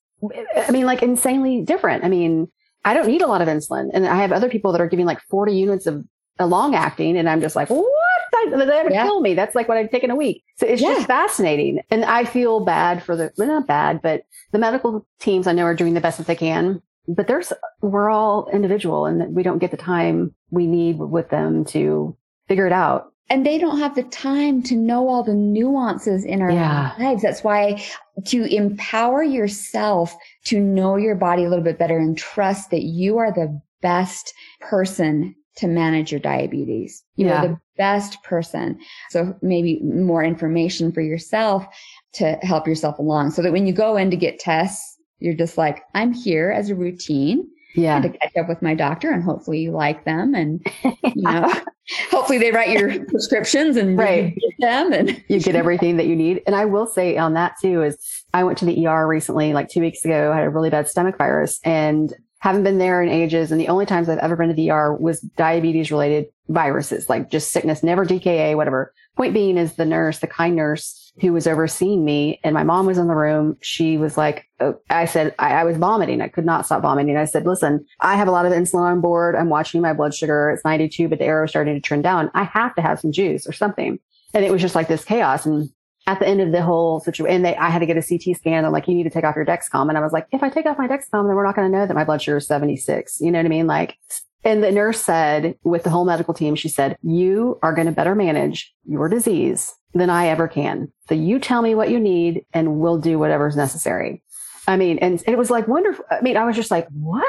I 0.56 0.70
mean, 0.70 0.86
like 0.86 1.02
insanely 1.02 1.64
different. 1.64 2.04
I 2.04 2.10
mean, 2.10 2.48
I 2.84 2.94
don't 2.94 3.08
need 3.08 3.22
a 3.22 3.28
lot 3.28 3.42
of 3.42 3.48
insulin. 3.48 3.90
And 3.94 4.08
I 4.08 4.18
have 4.18 4.32
other 4.32 4.50
people 4.50 4.72
that 4.72 4.82
are 4.82 4.88
giving 4.88 5.06
like 5.06 5.22
40 5.30 5.54
units 5.54 5.86
of 5.86 6.04
a 6.40 6.48
long 6.48 6.76
acting. 6.76 7.18
And 7.18 7.30
I'm 7.30 7.42
just 7.42 7.56
like, 7.56 7.70
what? 7.70 7.88
That, 8.32 8.66
that 8.66 8.84
would 8.86 8.94
yeah. 8.94 9.06
kill 9.06 9.22
me. 9.22 9.34
That's 9.34 9.56
like 9.56 9.68
what 9.68 9.78
I'd 9.78 9.92
take 9.92 10.04
in 10.04 10.10
a 10.10 10.16
week. 10.16 10.44
So 10.58 10.66
it's 10.66 10.82
yeah. 10.82 10.96
just 10.96 11.08
fascinating. 11.08 11.82
And 11.92 12.06
I 12.06 12.26
feel 12.26 12.62
bad 12.62 13.04
for 13.04 13.16
the, 13.16 13.32
well, 13.38 13.48
not 13.48 13.68
bad, 13.68 14.02
but 14.02 14.24
the 14.52 14.60
medical 14.60 15.06
teams 15.20 15.48
I 15.48 15.54
know 15.54 15.66
are 15.66 15.76
doing 15.76 15.94
the 15.94 16.02
best 16.02 16.18
that 16.18 16.28
they 16.28 16.36
can. 16.36 16.82
But 17.08 17.28
there's, 17.28 17.52
we're 17.82 18.10
all 18.10 18.50
individual 18.52 19.06
and 19.06 19.36
we 19.36 19.44
don't 19.44 19.60
get 19.60 19.72
the 19.72 19.78
time 19.78 20.34
we 20.50 20.66
need 20.66 20.98
with 20.98 21.30
them 21.30 21.66
to 21.66 22.16
figure 22.48 22.68
it 22.68 22.74
out 22.74 23.11
and 23.30 23.46
they 23.46 23.58
don't 23.58 23.80
have 23.80 23.96
the 23.96 24.04
time 24.04 24.62
to 24.64 24.76
know 24.76 25.08
all 25.08 25.24
the 25.24 25.34
nuances 25.34 26.26
in 26.26 26.42
our 26.42 26.52
yeah. 26.52 26.94
lives. 27.00 27.22
That's 27.22 27.44
why 27.44 27.82
to 28.26 28.44
empower 28.44 29.24
yourself 29.24 30.14
to 30.46 30.60
know 30.60 30.98
your 30.98 31.16
body 31.16 31.46
a 31.46 31.50
little 31.50 31.64
bit 31.64 31.80
better 31.80 31.98
and 31.98 32.18
trust 32.18 32.72
that 32.72 32.84
you 32.84 33.18
are 33.18 33.32
the 33.32 33.62
best 33.82 34.34
person 34.60 35.36
to 35.58 35.68
manage 35.68 36.12
your 36.12 36.20
diabetes. 36.20 37.04
You 37.16 37.28
yeah. 37.28 37.34
are 37.44 37.48
the 37.48 37.60
best 37.78 38.22
person. 38.24 38.80
So 39.10 39.36
maybe 39.42 39.80
more 39.82 40.24
information 40.24 40.92
for 40.92 41.02
yourself 41.02 41.66
to 42.14 42.34
help 42.42 42.68
yourself 42.68 43.00
along 43.00 43.32
so 43.32 43.42
that 43.42 43.52
when 43.52 43.66
you 43.66 43.74
go 43.74 43.98
in 43.98 44.12
to 44.12 44.18
get 44.18 44.40
tests, 44.40 44.98
you're 45.20 45.36
just 45.36 45.58
like, 45.58 45.84
I'm 45.94 46.14
here 46.14 46.52
as 46.52 46.70
a 46.70 46.76
routine 46.76 47.48
yeah. 47.76 48.02
to 48.02 48.10
catch 48.10 48.36
up 48.38 48.50
with 48.50 48.62
my 48.62 48.74
doctor 48.74 49.12
and 49.12 49.24
hopefully 49.24 49.60
you 49.60 49.72
like 49.72 50.04
them 50.06 50.34
and 50.36 50.66
you 50.84 51.22
know 51.22 51.52
hopefully 52.10 52.38
they 52.38 52.52
write 52.52 52.70
your 52.70 53.04
prescriptions 53.08 53.78
and 53.78 53.98
right. 53.98 54.36
get 54.36 54.54
them 54.60 54.94
and 54.94 55.24
you 55.28 55.40
get 55.40 55.56
everything 55.56 55.98
that 55.98 56.08
you 56.08 56.16
need 56.16 56.42
and 56.46 56.56
i 56.56 56.66
will 56.66 56.88
say 56.88 57.18
on 57.18 57.34
that 57.34 57.54
too 57.62 57.82
is 57.82 58.24
i 58.34 58.44
went 58.44 58.58
to 58.58 58.66
the 58.66 58.88
er 58.88 59.08
recently 59.08 59.54
like 59.54 59.70
two 59.70 59.82
weeks 59.82 60.04
ago 60.04 60.32
I 60.32 60.38
had 60.38 60.46
a 60.46 60.50
really 60.50 60.70
bad 60.70 60.88
stomach 60.88 61.18
virus 61.18 61.60
and 61.64 62.14
haven't 62.40 62.64
been 62.64 62.80
there 62.80 63.02
in 63.02 63.10
ages 63.10 63.52
and 63.52 63.60
the 63.60 63.68
only 63.68 63.86
times 63.86 64.10
i've 64.10 64.20
ever 64.20 64.36
been 64.36 64.50
to 64.50 64.54
the 64.54 64.72
er 64.72 64.96
was 64.96 65.22
diabetes 65.22 65.92
related 65.92 66.26
viruses 66.50 67.10
like 67.10 67.30
just 67.30 67.52
sickness 67.52 67.84
never 67.84 68.06
dka 68.06 68.56
whatever 68.56 68.94
point 69.16 69.34
being 69.34 69.58
is 69.58 69.76
the 69.76 69.86
nurse 69.86 70.20
the 70.20 70.28
kind 70.28 70.56
nurse 70.56 71.01
who 71.20 71.34
was 71.34 71.46
overseeing 71.46 72.06
me 72.06 72.40
and 72.44 72.54
my 72.54 72.64
mom 72.64 72.86
was 72.86 72.98
in 72.98 73.08
the 73.08 73.16
room. 73.16 73.58
She 73.62 73.98
was 73.98 74.18
like, 74.18 74.46
oh, 74.60 74.76
I 74.90 75.06
said, 75.06 75.36
I, 75.40 75.54
I, 75.54 75.64
was 75.66 75.78
vomiting. 75.78 76.22
I 76.22 76.30
could 76.30 76.46
not 76.46 76.66
stop 76.66 76.82
vomiting. 76.82 77.18
I 77.18 77.26
said, 77.26 77.46
listen, 77.46 77.86
I 78.00 78.16
have 78.16 78.28
a 78.28 78.32
lot 78.32 78.46
of 78.46 78.54
insulin 78.54 78.84
on 78.84 79.02
board. 79.02 79.36
I'm 79.36 79.50
watching 79.50 79.82
my 79.82 79.94
blood 79.94 80.14
sugar. 80.14 80.52
It's 80.52 80.64
92, 80.64 81.10
but 81.10 81.20
the 81.20 81.26
arrow 81.26 81.46
is 81.46 81.50
starting 81.50 81.76
to 81.76 81.82
trend 81.82 82.04
down. 82.04 82.32
I 82.34 82.44
have 82.44 82.74
to 82.76 82.82
have 82.82 83.00
some 83.00 83.12
juice 83.12 83.46
or 83.46 83.52
something. 83.52 84.00
And 84.34 84.46
it 84.46 84.52
was 84.52 84.62
just 84.62 84.76
like 84.76 84.88
this 84.88 85.04
chaos. 85.04 85.46
And 85.46 85.70
at 86.08 86.20
the 86.20 86.28
end 86.28 86.42
of 86.42 86.52
the 86.54 86.62
whole 86.62 87.02
situation, 87.02 87.36
and 87.36 87.46
they, 87.46 87.56
I 87.58 87.70
had 87.70 87.80
to 87.80 87.86
get 87.86 87.98
a 87.98 88.02
CT 88.02 88.38
scan. 88.38 88.64
They're 88.64 88.72
like, 88.72 88.88
you 88.88 88.96
need 88.96 89.04
to 89.04 89.10
take 89.10 89.26
off 89.26 89.36
your 89.36 89.46
Dexcom. 89.46 89.90
And 89.90 89.98
I 89.98 90.02
was 90.02 90.14
like, 90.14 90.28
if 90.32 90.42
I 90.42 90.50
take 90.50 90.66
off 90.66 90.78
my 90.78 90.88
Dexcom, 90.88 91.28
then 91.28 91.36
we're 91.36 91.46
not 91.46 91.56
going 91.56 91.70
to 91.70 91.78
know 91.78 91.86
that 91.86 91.94
my 91.94 92.06
blood 92.06 92.22
sugar 92.22 92.38
is 92.38 92.48
76. 92.48 93.20
You 93.20 93.32
know 93.32 93.40
what 93.40 93.46
I 93.46 93.50
mean? 93.50 93.68
Like, 93.68 93.98
and 94.44 94.64
the 94.64 94.72
nurse 94.72 95.02
said 95.02 95.56
with 95.64 95.84
the 95.84 95.90
whole 95.90 96.06
medical 96.06 96.34
team, 96.34 96.56
she 96.56 96.70
said, 96.70 96.98
you 97.04 97.60
are 97.62 97.74
going 97.74 97.86
to 97.86 97.94
better 97.94 98.16
manage 98.16 98.74
your 98.86 99.08
disease 99.10 99.76
than 99.94 100.10
I 100.10 100.28
ever 100.28 100.48
can. 100.48 100.92
So 101.10 101.16
you 101.16 101.40
tell 101.40 101.62
me 101.62 101.76
what 101.76 101.90
you 101.90 102.00
need 102.00 102.46
and 102.54 102.80
we'll 102.80 102.98
do 102.98 103.20
whatever's 103.20 103.56
necessary. 103.56 104.24
I 104.68 104.78
mean, 104.78 105.00
and 105.00 105.22
it 105.28 105.38
was 105.38 105.50
like 105.50 105.68
wonderful. 105.68 106.06
I 106.10 106.22
mean, 106.22 106.38
I 106.38 106.46
was 106.46 106.56
just 106.56 106.72
like, 106.72 106.88
what? 106.90 107.26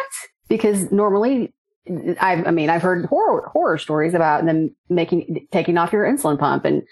Because 0.49 0.93
normally 0.93 1.53
I've, 2.21 2.47
I 2.47 2.51
mean, 2.51 2.71
I've 2.71 2.83
heard 2.83 3.07
horror, 3.07 3.49
horror 3.53 3.79
stories 3.79 4.15
about 4.15 4.45
them 4.45 4.75
making, 4.89 5.49
taking 5.51 5.79
off 5.79 5.93
your 5.93 6.05
insulin 6.05 6.39
pump. 6.39 6.65
And 6.65 6.83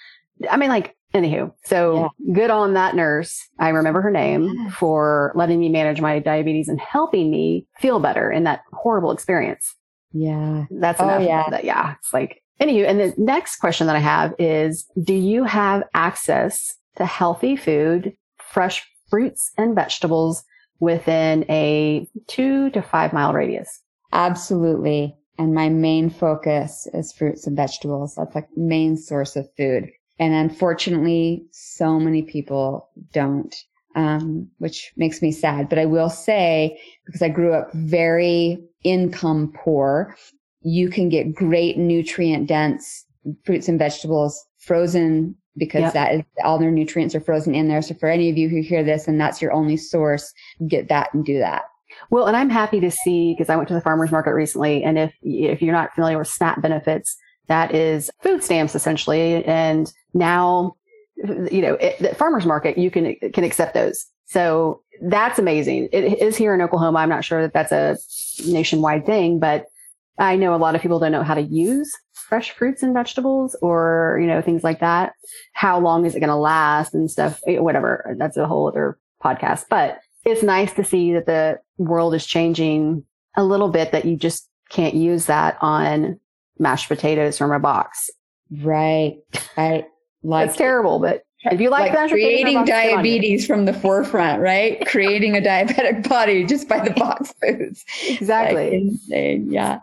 I 0.51 0.57
mean, 0.57 0.71
like, 0.71 0.97
anywho, 1.15 1.53
so 1.65 2.11
yeah. 2.19 2.35
good 2.35 2.51
on 2.51 2.75
that 2.75 2.97
nurse. 2.97 3.47
I 3.59 3.69
remember 3.69 4.01
her 4.01 4.11
name 4.11 4.71
for 4.71 5.33
letting 5.37 5.61
me 5.61 5.69
manage 5.69 6.01
my 6.01 6.19
diabetes 6.19 6.69
and 6.69 6.81
helping 6.81 7.31
me 7.31 7.67
feel 7.79 8.01
better 8.01 8.33
in 8.33 8.45
that 8.45 8.63
horrible 8.73 9.13
experience. 9.13 9.77
Yeah. 10.13 10.65
That's 10.71 11.01
oh, 11.01 11.05
enough. 11.05 11.21
Oh, 11.21 11.25
yeah. 11.25 11.51
That, 11.51 11.65
yeah. 11.65 11.95
It's 12.01 12.13
like, 12.13 12.43
Anywho, 12.61 12.87
and 12.87 13.01
the 13.01 13.15
next 13.17 13.57
question 13.57 13.87
that 13.87 13.97
I 13.97 14.01
have 14.01 14.35
is, 14.39 14.87
do 15.03 15.15
you 15.15 15.45
have 15.45 15.83
access 15.95 16.75
to 16.97 17.07
healthy 17.07 17.57
food, 17.57 18.15
fresh 18.39 18.87
fruits 19.09 19.51
and 19.57 19.75
vegetables 19.75 20.45
within 20.79 21.45
a 21.51 22.07
two 22.27 22.71
to 22.71 22.83
five 22.83 23.13
mile 23.13 23.33
radius? 23.33 23.81
Absolutely. 24.13 25.17
And 25.39 25.55
my 25.55 25.71
main 25.71 26.11
focus 26.11 26.87
is 26.93 27.13
fruits 27.13 27.47
and 27.47 27.57
vegetables. 27.57 28.15
That's 28.17 28.35
like 28.35 28.49
main 28.57 28.97
source 28.97 29.37
of 29.37 29.49
food. 29.57 29.89
And 30.19 30.35
unfortunately, 30.35 31.47
so 31.51 31.99
many 31.99 32.23
people 32.23 32.91
don't, 33.13 33.55
um, 33.97 34.51
which 34.59 34.93
makes 34.99 35.23
me 35.23 35.33
sad. 35.33 35.71
But 35.71 35.79
I 35.79 35.87
will 35.87 36.11
say, 36.11 36.79
because 37.07 37.23
I 37.23 37.31
grew 37.31 37.55
up 37.55 37.73
very 37.73 38.59
income 38.85 39.53
poor, 39.57 40.15
you 40.63 40.89
can 40.89 41.09
get 41.09 41.35
great 41.35 41.79
nutrient 41.79 42.47
dense 42.47 43.05
fruits 43.45 43.69
and 43.69 43.79
vegetables 43.79 44.43
frozen 44.59 45.35
because 45.57 45.83
yep. 45.83 45.93
that 45.93 46.15
is 46.15 46.23
all 46.45 46.59
their 46.59 46.71
nutrients 46.71 47.15
are 47.15 47.21
frozen 47.21 47.55
in 47.55 47.69
there. 47.69 47.83
So 47.83 47.95
for 47.95 48.09
any 48.09 48.31
of 48.31 48.37
you 48.37 48.49
who 48.49 48.63
hear 48.63 48.83
this 48.83 49.09
and 49.09 49.21
that's 49.21 49.43
your 49.43 49.53
only 49.53 49.77
source, 49.77 50.33
get 50.67 50.89
that 50.89 51.13
and 51.13 51.25
do 51.25 51.39
that. 51.39 51.63
Well, 52.11 52.27
and 52.27 52.37
I'm 52.37 52.51
happy 52.51 52.81
to 52.81 52.91
see 52.91 53.35
because 53.35 53.51
I 53.51 53.57
went 53.57 53.69
to 53.69 53.75
the 53.75 53.81
farmers 53.81 54.11
market 54.11 54.33
recently, 54.33 54.83
and 54.85 54.99
if 54.99 55.13
if 55.23 55.61
you're 55.61 55.75
not 55.75 55.93
familiar 55.95 56.19
with 56.19 56.29
SNAP 56.29 56.63
benefits, 56.63 57.17
that 57.49 57.75
is 57.75 58.11
food 58.23 58.45
stamps 58.45 58.75
essentially, 58.75 59.45
and 59.45 59.93
now 60.15 60.77
you 61.17 61.61
know 61.61 61.75
it, 61.75 61.99
the 61.99 62.15
farmers 62.15 62.47
market 62.47 62.79
you 62.79 62.91
can 62.91 63.17
can 63.35 63.45
accept 63.45 63.75
those. 63.75 64.07
So 64.27 64.83
that's 65.03 65.39
amazing. 65.41 65.89
It 65.93 66.23
is 66.23 66.37
here 66.37 66.55
in 66.55 66.63
Oklahoma. 66.63 67.01
I'm 67.01 67.09
not 67.09 67.25
sure 67.25 67.43
that 67.43 67.53
that's 67.53 67.73
a 67.73 67.99
nationwide 68.49 69.05
thing, 69.05 69.41
but 69.41 69.67
I 70.21 70.37
know 70.37 70.55
a 70.55 70.57
lot 70.57 70.75
of 70.75 70.83
people 70.83 70.99
don't 70.99 71.13
know 71.13 71.23
how 71.23 71.35
to 71.35 71.43
use 71.43 71.93
fresh 72.13 72.51
fruits 72.53 72.83
and 72.83 72.95
vegetables 72.95 73.57
or, 73.63 74.19
you 74.21 74.27
know, 74.27 74.41
things 74.43 74.63
like 74.63 74.81
that. 74.81 75.15
How 75.53 75.81
long 75.81 76.07
is 76.07 76.15
it 76.15 76.21
going 76.21 76.29
to 76.29 76.37
last 76.37 76.95
and 76.95 77.11
stuff, 77.11 77.41
eh, 77.47 77.59
whatever. 77.59 78.15
That's 78.19 78.37
a 78.37 78.47
whole 78.47 78.69
other 78.69 78.99
podcast, 79.23 79.65
but 79.69 79.99
it's 80.25 80.43
nice 80.43 80.73
to 80.75 80.85
see 80.85 81.13
that 81.15 81.27
the 81.27 81.59
world 81.79 82.15
is 82.15 82.27
changing 82.27 83.05
a 83.37 83.45
little 83.45 83.69
bit 83.69 83.93
that 83.93 84.05
you 84.05 84.17
just 84.17 84.49
can't 84.69 84.95
use 84.95 85.27
that 85.27 85.57
on 85.61 86.21
mashed 86.59 86.89
potatoes 86.89 87.39
from 87.39 87.51
a 87.51 87.59
box. 87.59 88.11
Right. 88.51 89.19
I 89.57 89.87
like 90.23 90.49
it's 90.49 90.59
terrible, 90.59 90.99
but 90.99 91.23
if 91.45 91.61
you 91.61 91.71
like, 91.71 91.95
like 91.95 92.11
creating 92.11 92.65
diabetes 92.67 93.47
from 93.47 93.65
the 93.65 93.73
forefront, 93.73 94.43
right? 94.43 94.87
creating 94.87 95.37
a 95.37 95.41
diabetic 95.41 96.07
body 96.09 96.45
just 96.45 96.69
by 96.69 96.87
the 96.87 96.91
box 96.91 97.33
foods. 97.43 97.85
Exactly. 98.09 98.99
Like. 99.09 99.41
Yeah. 99.47 99.81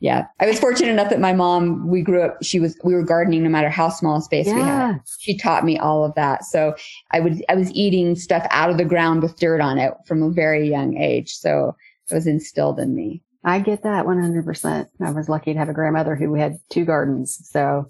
Yeah. 0.00 0.26
I 0.40 0.46
was 0.46 0.58
fortunate 0.58 0.90
enough 0.90 1.10
that 1.10 1.20
my 1.20 1.34
mom, 1.34 1.86
we 1.86 2.00
grew 2.00 2.22
up, 2.22 2.42
she 2.42 2.58
was, 2.58 2.76
we 2.82 2.94
were 2.94 3.04
gardening 3.04 3.42
no 3.42 3.50
matter 3.50 3.68
how 3.68 3.90
small 3.90 4.16
a 4.16 4.22
space 4.22 4.46
we 4.46 4.52
had. 4.52 5.00
She 5.18 5.36
taught 5.36 5.64
me 5.64 5.78
all 5.78 6.04
of 6.04 6.14
that. 6.14 6.44
So 6.44 6.74
I 7.10 7.20
would, 7.20 7.44
I 7.50 7.54
was 7.54 7.70
eating 7.72 8.16
stuff 8.16 8.46
out 8.50 8.70
of 8.70 8.78
the 8.78 8.84
ground 8.86 9.22
with 9.22 9.38
dirt 9.38 9.60
on 9.60 9.78
it 9.78 9.92
from 10.06 10.22
a 10.22 10.30
very 10.30 10.68
young 10.68 10.96
age. 10.96 11.34
So 11.34 11.76
it 12.10 12.14
was 12.14 12.26
instilled 12.26 12.80
in 12.80 12.94
me. 12.94 13.22
I 13.44 13.60
get 13.60 13.82
that 13.82 14.06
100%. 14.06 14.86
I 15.00 15.10
was 15.10 15.28
lucky 15.28 15.52
to 15.52 15.58
have 15.58 15.68
a 15.68 15.74
grandmother 15.74 16.16
who 16.16 16.34
had 16.34 16.56
two 16.70 16.86
gardens. 16.86 17.38
So 17.50 17.86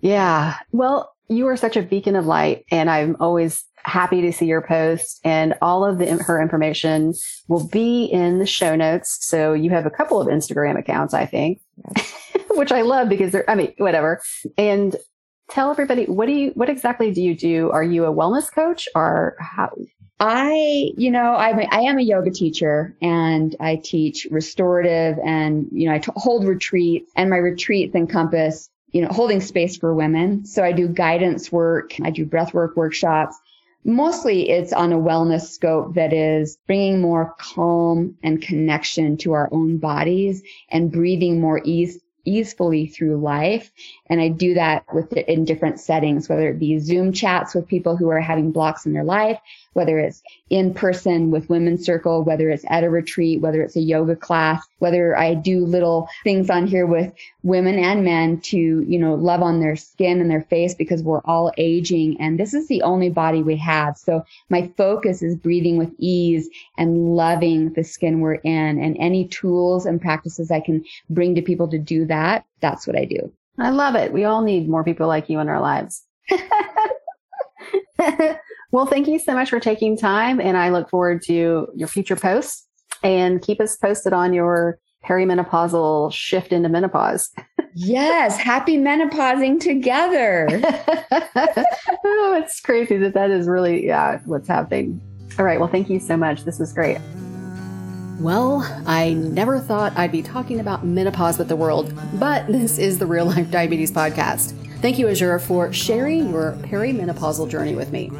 yeah. 0.00 0.56
Well, 0.70 1.12
you 1.28 1.46
are 1.48 1.56
such 1.56 1.76
a 1.76 1.82
beacon 1.82 2.16
of 2.16 2.26
light 2.26 2.64
and 2.70 2.88
I'm 2.88 3.16
always 3.20 3.64
happy 3.84 4.22
to 4.22 4.32
see 4.32 4.46
your 4.46 4.62
post 4.62 5.20
and 5.24 5.54
all 5.62 5.84
of 5.84 5.98
the, 5.98 6.22
her 6.22 6.40
information 6.40 7.14
will 7.48 7.66
be 7.66 8.04
in 8.04 8.38
the 8.38 8.46
show 8.46 8.76
notes. 8.76 9.18
So 9.24 9.52
you 9.52 9.70
have 9.70 9.86
a 9.86 9.90
couple 9.90 10.20
of 10.20 10.28
Instagram 10.28 10.78
accounts, 10.78 11.14
I 11.14 11.26
think, 11.26 11.60
which 12.50 12.72
I 12.72 12.82
love 12.82 13.08
because 13.08 13.32
they're, 13.32 13.48
I 13.48 13.54
mean, 13.54 13.74
whatever. 13.78 14.22
And 14.56 14.96
tell 15.50 15.70
everybody, 15.70 16.06
what 16.06 16.26
do 16.26 16.32
you, 16.32 16.50
what 16.50 16.68
exactly 16.68 17.12
do 17.12 17.22
you 17.22 17.34
do? 17.34 17.70
Are 17.70 17.84
you 17.84 18.04
a 18.04 18.12
wellness 18.12 18.52
coach 18.52 18.88
or 18.94 19.36
how? 19.40 19.70
I, 20.22 20.92
you 20.98 21.10
know, 21.10 21.34
I'm 21.34 21.58
a, 21.58 21.64
I 21.70 21.80
am 21.80 21.98
a 21.98 22.02
yoga 22.02 22.30
teacher 22.30 22.94
and 23.00 23.56
I 23.58 23.76
teach 23.76 24.26
restorative 24.30 25.18
and, 25.24 25.68
you 25.72 25.88
know, 25.88 25.94
I 25.94 25.98
t- 25.98 26.12
hold 26.14 26.44
retreats 26.44 27.10
and 27.16 27.30
my 27.30 27.38
retreats 27.38 27.94
encompass 27.94 28.68
you 28.92 29.02
know, 29.02 29.08
holding 29.08 29.40
space 29.40 29.76
for 29.76 29.94
women. 29.94 30.44
So 30.44 30.64
I 30.64 30.72
do 30.72 30.88
guidance 30.88 31.50
work. 31.52 31.92
I 32.02 32.10
do 32.10 32.24
breath 32.24 32.52
work 32.52 32.76
workshops. 32.76 33.38
Mostly 33.84 34.50
it's 34.50 34.72
on 34.74 34.92
a 34.92 34.98
wellness 34.98 35.48
scope 35.48 35.94
that 35.94 36.12
is 36.12 36.58
bringing 36.66 37.00
more 37.00 37.34
calm 37.38 38.16
and 38.22 38.42
connection 38.42 39.16
to 39.18 39.32
our 39.32 39.48
own 39.52 39.78
bodies 39.78 40.42
and 40.70 40.92
breathing 40.92 41.40
more 41.40 41.62
ease, 41.64 41.98
easily 42.26 42.86
through 42.86 43.16
life. 43.16 43.72
And 44.06 44.20
I 44.20 44.28
do 44.28 44.52
that 44.54 44.84
with 44.92 45.14
it 45.14 45.26
in 45.28 45.46
different 45.46 45.80
settings, 45.80 46.28
whether 46.28 46.50
it 46.50 46.58
be 46.58 46.78
Zoom 46.78 47.12
chats 47.12 47.54
with 47.54 47.66
people 47.66 47.96
who 47.96 48.10
are 48.10 48.20
having 48.20 48.52
blocks 48.52 48.84
in 48.84 48.92
their 48.92 49.04
life, 49.04 49.38
whether 49.74 49.98
it's 49.98 50.22
in 50.48 50.74
person 50.74 51.30
with 51.30 51.48
women's 51.48 51.84
circle, 51.84 52.24
whether 52.24 52.50
it's 52.50 52.64
at 52.68 52.84
a 52.84 52.90
retreat, 52.90 53.40
whether 53.40 53.62
it's 53.62 53.76
a 53.76 53.80
yoga 53.80 54.16
class, 54.16 54.64
whether 54.78 55.16
I 55.16 55.34
do 55.34 55.64
little 55.64 56.08
things 56.24 56.50
on 56.50 56.66
here 56.66 56.86
with 56.86 57.12
women 57.42 57.78
and 57.78 58.04
men 58.04 58.40
to, 58.40 58.58
you 58.58 58.98
know, 58.98 59.14
love 59.14 59.42
on 59.42 59.60
their 59.60 59.76
skin 59.76 60.20
and 60.20 60.30
their 60.30 60.42
face 60.42 60.74
because 60.74 61.02
we're 61.02 61.22
all 61.24 61.52
aging 61.56 62.20
and 62.20 62.38
this 62.38 62.54
is 62.54 62.66
the 62.68 62.82
only 62.82 63.10
body 63.10 63.42
we 63.42 63.56
have. 63.56 63.96
So 63.96 64.24
my 64.48 64.70
focus 64.76 65.22
is 65.22 65.36
breathing 65.36 65.76
with 65.76 65.92
ease 65.98 66.48
and 66.76 67.14
loving 67.14 67.72
the 67.74 67.84
skin 67.84 68.20
we're 68.20 68.34
in 68.34 68.82
and 68.82 68.96
any 68.98 69.28
tools 69.28 69.86
and 69.86 70.00
practices 70.00 70.50
I 70.50 70.60
can 70.60 70.84
bring 71.08 71.34
to 71.36 71.42
people 71.42 71.68
to 71.68 71.78
do 71.78 72.04
that. 72.06 72.44
That's 72.60 72.86
what 72.86 72.96
I 72.96 73.04
do. 73.04 73.32
I 73.58 73.70
love 73.70 73.94
it. 73.94 74.12
We 74.12 74.24
all 74.24 74.42
need 74.42 74.68
more 74.68 74.84
people 74.84 75.06
like 75.06 75.28
you 75.28 75.38
in 75.38 75.48
our 75.48 75.60
lives. 75.60 76.02
Well, 78.72 78.86
thank 78.86 79.08
you 79.08 79.18
so 79.18 79.34
much 79.34 79.50
for 79.50 79.60
taking 79.60 79.96
time. 79.96 80.40
And 80.40 80.56
I 80.56 80.70
look 80.70 80.88
forward 80.88 81.22
to 81.22 81.68
your 81.74 81.88
future 81.88 82.16
posts 82.16 82.66
and 83.02 83.42
keep 83.42 83.60
us 83.60 83.76
posted 83.76 84.12
on 84.12 84.32
your 84.32 84.78
perimenopausal 85.04 86.12
shift 86.12 86.52
into 86.52 86.68
menopause. 86.68 87.30
yes. 87.74 88.36
Happy 88.36 88.76
menopausing 88.76 89.60
together. 89.60 90.48
oh, 92.04 92.40
it's 92.42 92.60
crazy 92.60 92.96
that 92.98 93.14
that 93.14 93.30
is 93.30 93.48
really, 93.48 93.86
yeah, 93.86 94.20
what's 94.26 94.48
happening. 94.48 95.00
All 95.38 95.44
right. 95.44 95.58
Well, 95.58 95.68
thank 95.68 95.88
you 95.88 95.98
so 96.00 96.16
much. 96.16 96.44
This 96.44 96.58
was 96.58 96.72
great. 96.72 96.98
Well, 98.20 98.60
I 98.86 99.14
never 99.14 99.58
thought 99.58 99.96
I'd 99.96 100.12
be 100.12 100.20
talking 100.20 100.60
about 100.60 100.84
menopause 100.84 101.38
with 101.38 101.48
the 101.48 101.56
world, 101.56 101.98
but 102.18 102.46
this 102.48 102.76
is 102.76 102.98
the 102.98 103.06
Real 103.06 103.24
Life 103.24 103.50
Diabetes 103.50 103.90
Podcast. 103.90 104.52
Thank 104.80 104.98
you, 104.98 105.08
Azure, 105.08 105.38
for 105.38 105.72
sharing 105.72 106.30
your 106.30 106.52
perimenopausal 106.62 107.48
journey 107.48 107.74
with 107.74 107.92
me. 107.92 108.10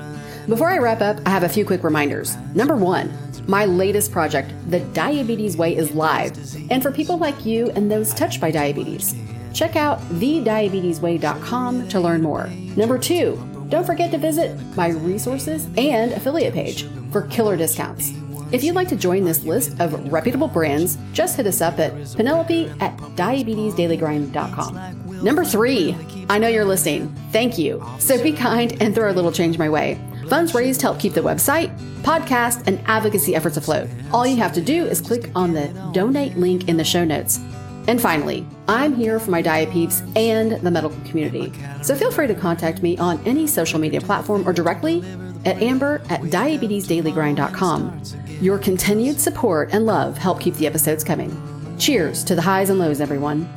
Before 0.49 0.69
I 0.69 0.79
wrap 0.79 1.01
up, 1.01 1.19
I 1.27 1.31
have 1.31 1.43
a 1.43 1.49
few 1.49 1.65
quick 1.65 1.83
reminders. 1.85 2.37
Number 2.55 2.77
one, 2.77 3.13
my 3.47 3.65
latest 3.67 4.13
project, 4.13 4.53
The 4.71 4.81
Diabetes 4.81 5.57
Way, 5.57 5.77
is 5.77 5.93
live, 5.93 6.37
and 6.71 6.83
for 6.83 6.91
people 6.91 7.19
like 7.19 7.47
you 7.47 7.71
and 7.71 7.91
those 7.91 8.13
touched 8.15 8.41
by 8.41 8.51
diabetes. 8.51 9.15
Check 9.53 9.77
out 9.77 10.01
thediabetesway.com 10.01 11.89
to 11.89 12.01
learn 12.01 12.23
more. 12.23 12.49
Number 12.77 12.99
two, 12.99 13.39
don't 13.69 13.87
forget 13.87 14.11
to 14.11 14.19
visit 14.19 14.59
my 14.77 14.89
resources 14.89 15.69
and 15.77 16.13
affiliate 16.13 16.55
page 16.55 16.89
for 17.13 17.23
killer 17.23 17.57
discounts. 17.57 18.13
If 18.53 18.65
you'd 18.65 18.75
like 18.75 18.89
to 18.89 18.97
join 18.97 19.23
this 19.25 19.45
list 19.45 19.79
of 19.79 20.13
reputable 20.13 20.49
brands, 20.49 20.99
just 21.13 21.37
hit 21.37 21.47
us 21.47 21.61
up 21.61 21.79
at 21.79 21.93
penelope 22.17 22.69
at 22.81 22.97
diabetesdailygrind.com. 22.97 25.23
Number 25.23 25.45
three, 25.45 25.95
I 26.29 26.39
know 26.39 26.49
you're 26.49 26.65
listening. 26.65 27.15
Thank 27.31 27.59
you. 27.59 27.85
So 27.99 28.21
be 28.21 28.33
kind 28.33 28.77
and 28.81 28.93
throw 28.95 29.09
a 29.11 29.15
little 29.15 29.31
change 29.31 29.59
my 29.59 29.69
way. 29.69 30.01
Funds 30.31 30.55
raised 30.55 30.81
help 30.81 31.01
keep 31.01 31.13
the 31.13 31.21
website, 31.21 31.77
podcast, 32.03 32.65
and 32.69 32.81
advocacy 32.87 33.35
efforts 33.35 33.57
afloat. 33.57 33.89
All 34.13 34.25
you 34.25 34.37
have 34.37 34.53
to 34.53 34.61
do 34.61 34.87
is 34.87 35.01
click 35.01 35.29
on 35.35 35.53
the 35.53 35.67
donate 35.93 36.37
link 36.37 36.69
in 36.69 36.77
the 36.77 36.85
show 36.85 37.05
notes. 37.05 37.41
And 37.89 38.01
finally, 38.01 38.47
I'm 38.69 38.95
here 38.95 39.19
for 39.19 39.33
my 39.33 39.43
diapeeps 39.43 40.09
and 40.17 40.53
the 40.65 40.71
medical 40.71 40.97
community. 41.01 41.53
So 41.83 41.97
feel 41.97 42.13
free 42.13 42.29
to 42.29 42.35
contact 42.37 42.81
me 42.81 42.97
on 42.99 43.19
any 43.27 43.49
social 43.49 43.81
media 43.81 44.01
platform 44.01 44.49
or 44.49 44.53
directly 44.53 45.03
at 45.45 45.61
amber 45.61 46.01
at 46.09 46.21
diabetesdailygrind.com. 46.21 48.03
Your 48.41 48.59
continued 48.59 49.19
support 49.19 49.71
and 49.73 49.85
love 49.85 50.17
help 50.17 50.39
keep 50.39 50.55
the 50.55 50.67
episodes 50.69 51.03
coming. 51.03 51.77
Cheers 51.77 52.23
to 52.23 52.37
the 52.37 52.43
highs 52.43 52.71
and 52.71 52.79
lows, 52.79 53.01
everyone. 53.01 53.53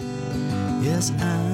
Yes, 0.81 1.11
to 1.11 1.52